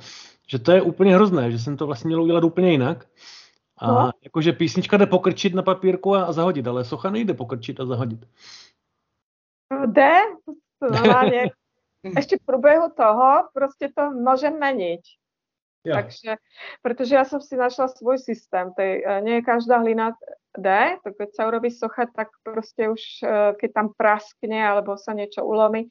[0.48, 3.08] že to je úplně hrozné, že jsem to vlastně měl udělat úplně jinak.
[3.78, 4.12] A no.
[4.24, 8.26] jakože písnička jde pokrčit na papírku a, a zahodit, ale socha nejde pokrčit a zahodit.
[9.86, 10.14] Jde,
[10.82, 11.50] normálně.
[12.18, 15.02] Ešte v průběhu toho prostě to môžem meniť.
[15.88, 16.04] Ja.
[16.04, 16.36] Takže,
[16.84, 18.76] pretože ja som si našla svoj systém.
[18.76, 20.20] Tej, e, nie každá hlina
[20.58, 20.68] D,
[21.04, 25.48] to keď sa urobí socha, tak proste už, e, keď tam praskne alebo sa niečo
[25.48, 25.88] ulomí,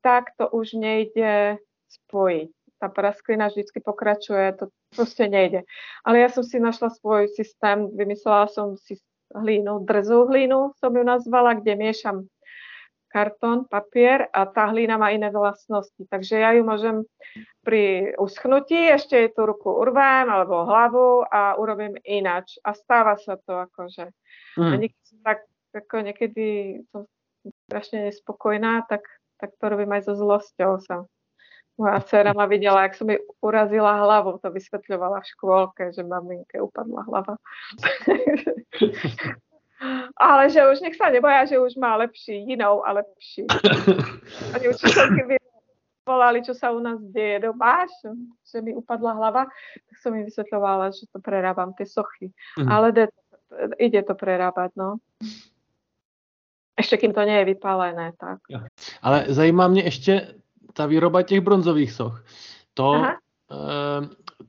[0.00, 2.52] tak to už nejde spojiť.
[2.82, 5.62] Tá prasklina vždycky pokračuje, to proste nejde.
[6.02, 8.98] Ale ja som si našla svoj systém, vymyslela som si
[9.34, 12.28] hlínu, drzú hlínu som ju nazvala, kde miešam
[13.14, 16.02] kartón, papier a tá hlína má iné vlastnosti.
[16.10, 17.06] Takže ja ju môžem
[17.62, 22.58] pri uschnutí ešte jej tú ruku urvem alebo hlavu a urobím inač.
[22.66, 24.10] A stáva sa to akože.
[24.58, 24.66] Mm.
[24.66, 25.38] A niekedy, tak,
[25.70, 26.46] ako niekedy
[26.90, 27.06] som
[27.70, 29.06] strašne nespokojná, tak,
[29.38, 30.82] tak to robím aj so zlosťou.
[30.82, 31.06] Sa.
[31.78, 36.62] Moja dcera ma videla, jak som jej urazila hlavu, to vysvetľovala v škôlke, že maminke
[36.62, 37.34] upadla hlava.
[40.16, 43.46] ale že už nech sa neboja, že už má lepší, inou a lepší.
[44.54, 45.42] Oni učiteľky
[46.06, 48.12] volali, čo sa u nás deje doma, že,
[48.44, 49.48] že mi upadla hlava,
[49.88, 52.28] tak som im vysvetľovala, že to prerábam, tie sochy.
[52.60, 52.68] Mm.
[52.68, 53.04] Ale de,
[53.80, 54.96] ide to prerábať, no.
[56.78, 58.38] Ještě kým to nie je vypálené, tak.
[59.02, 60.34] Ale zajímá mě ještě
[60.74, 62.24] ta výroba těch bronzových soch.
[62.74, 63.14] To, e,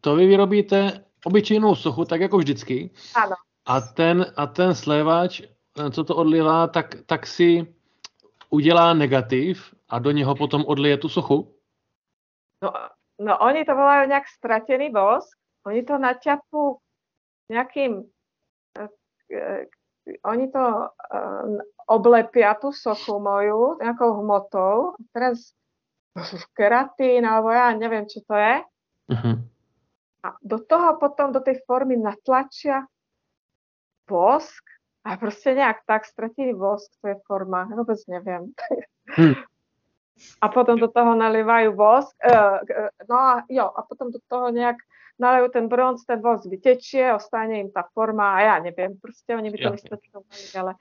[0.01, 2.89] to vy vyrobíte obyčejnou sochu, tak jako vždycky.
[3.15, 3.35] Ano.
[3.65, 7.75] A ten, a ten slévač, eh, co to odlivá, tak, tak si
[8.49, 11.55] udělá negativ a do něho potom odlije tu sochu?
[12.63, 12.71] No,
[13.19, 15.37] no oni to volajú nejak stratený vosk.
[15.65, 16.77] Oni to naťapú
[17.49, 18.05] nejakým...
[18.79, 18.89] Uh,
[19.33, 19.65] uh,
[20.25, 21.57] oni to uh,
[21.89, 24.93] oblepia tú sochu moju nejakou hmotou.
[25.13, 25.57] Teraz
[26.55, 28.55] keratín, alebo ja neviem, čo to je.
[29.11, 29.35] Uh-huh.
[30.23, 32.87] A do toho potom, do tej formy natlačia
[34.07, 34.63] vosk
[35.05, 38.49] a proste nejak tak stratili vosk, to je forma, vôbec neviem.
[39.13, 39.37] Hm.
[40.41, 42.63] A potom do toho nalievajú vosk, uh,
[43.05, 44.79] no a jo, a potom do toho nejak
[45.19, 49.51] nalejú ten bronz, ten vosk vytečie, ostane im tá forma a ja neviem, proste oni
[49.51, 50.73] by to vysvetľovali, ale,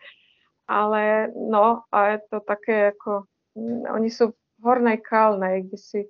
[0.71, 1.03] ale
[1.35, 3.27] no, a je to také ako,
[3.91, 4.33] oni sú
[4.65, 6.01] hornej kalnej, kde si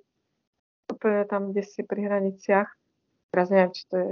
[0.87, 2.69] úplne tam, kde si pri hraniciach,
[3.29, 4.11] teraz neviem, či to je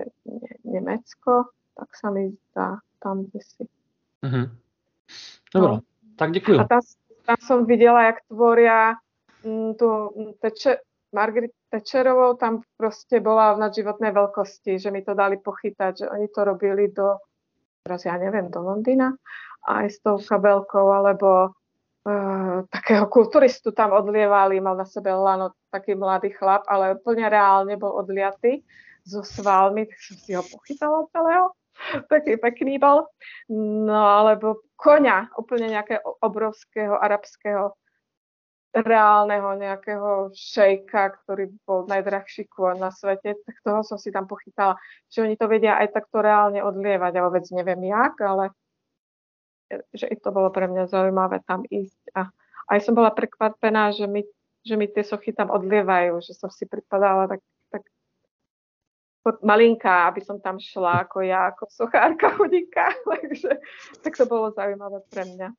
[0.67, 3.63] Nemecko, tak sa mi zdá, tam, kde si.
[4.21, 4.45] Mm-hmm.
[5.53, 5.79] Dobre, no.
[6.19, 6.59] tak ďakujem.
[6.59, 6.81] A tam,
[7.23, 8.99] tam som videla, jak tvoria
[9.47, 10.73] m, mm, tu mm, teče,
[11.13, 16.27] Margaret Tečerovou, tam proste bola v nadživotnej veľkosti, že mi to dali pochytať, že oni
[16.33, 17.21] to robili do,
[17.85, 19.13] teraz ja neviem, do Londýna,
[19.69, 21.53] aj s tou kabelkou, alebo
[22.07, 27.75] uh, takého kulturistu tam odlievali, mal na sebe lano taký mladý chlap, ale úplne reálne
[27.75, 28.63] bol odliatý
[29.03, 31.51] so svalmi, tak som si ho pochytala celého.
[32.11, 33.09] taký pekný bol.
[33.51, 37.75] No alebo koňa, úplne nejakého obrovského arabského
[38.73, 44.81] reálneho nejakého šejka, ktorý bol najdrahší kôň na svete, tak toho som si tam pochytala,
[45.13, 47.11] že oni to vedia aj takto reálne odlievať.
[47.13, 48.49] Ja vôbec neviem jak, ale
[49.93, 52.03] že i to bolo pre mňa zaujímavé tam ísť.
[52.15, 52.29] A
[52.69, 54.23] aj som bola prekvapená, že mi,
[54.63, 57.41] že mi tie sochy tam odlievajú, že som si pripadala tak
[59.41, 63.49] malinká, aby som tam šla ako ja, ako sochárka chodíka, takže
[64.03, 65.49] tak to bylo zajímavé pro mě.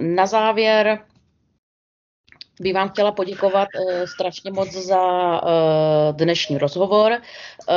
[0.00, 1.04] Na závěr
[2.60, 5.02] bych vám chtěla poděkovat uh, strašně moc za
[5.42, 5.48] uh,
[6.16, 7.12] dnešní rozhovor.
[7.12, 7.76] Uh,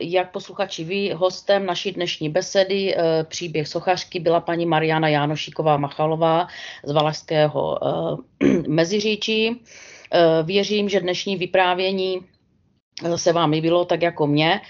[0.00, 6.46] jak posluchači ví, hostem naší dnešní besedy uh, příběh sochařky byla paní Mariana Jánošíková Machalová
[6.84, 8.18] z Valašského uh,
[8.68, 9.50] Meziříčí.
[9.50, 12.20] Uh, věřím, že dnešní vyprávění
[13.16, 14.60] se vám líbilo tak jako mě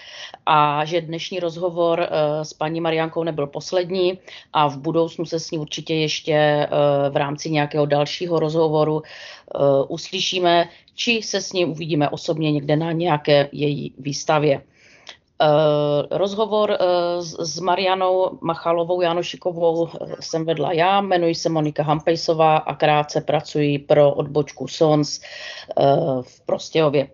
[0.47, 4.19] a že dnešní rozhovor eh, s paní Mariankou nebyl poslední
[4.53, 6.69] a v budoucnu se s ní určitě ještě eh,
[7.11, 9.59] v rámci nějakého dalšího rozhovoru eh,
[9.89, 14.63] uslyšíme, či se s ní uvidíme osobně někde na nějaké její výstavě.
[16.11, 16.79] rozhovor
[17.21, 19.89] s, Marianou Machalovou Janošikovou
[20.21, 25.21] jsem vedla já, jmenuji se Monika Hampejsová a krátce pracuji pro odbočku SONS
[26.23, 27.09] v Prostějově.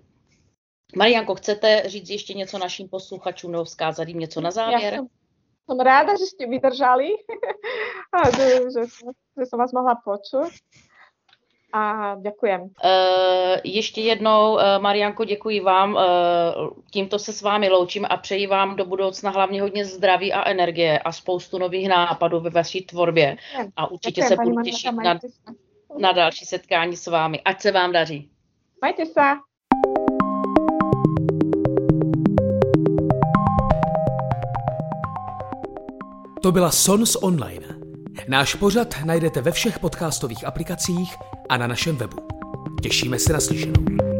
[0.96, 4.94] Marianko, chcete říct ještě něco našim posluchačům nebo vzkázat jim něco na závěr?
[4.94, 5.06] Já jsem,
[5.70, 7.08] jsem ráda, že jste vydržali,
[8.36, 8.86] že, že,
[9.38, 10.52] že jsem vás mohla počuť
[11.72, 12.60] a děkujem.
[12.60, 12.68] Uh,
[13.64, 15.94] ještě jednou, uh, Marianko, děkuji vám.
[15.94, 16.02] Uh,
[16.90, 20.98] tímto se s vámi loučím a přeji vám do budoucna hlavně hodně zdraví a energie
[20.98, 23.36] a spoustu nových nápadů ve vaší tvorbě.
[23.76, 25.18] A určitě děkujem, se budu těšit na,
[25.98, 27.40] na další setkání s vámi.
[27.40, 28.30] Ať se vám daří.
[28.82, 29.20] Majte se.
[36.42, 37.66] To byla Sons Online.
[38.28, 41.14] Náš pořad najdete ve všech podcastových aplikacích
[41.48, 42.16] a na našem webu.
[42.82, 44.11] Těšíme se na slyšenou.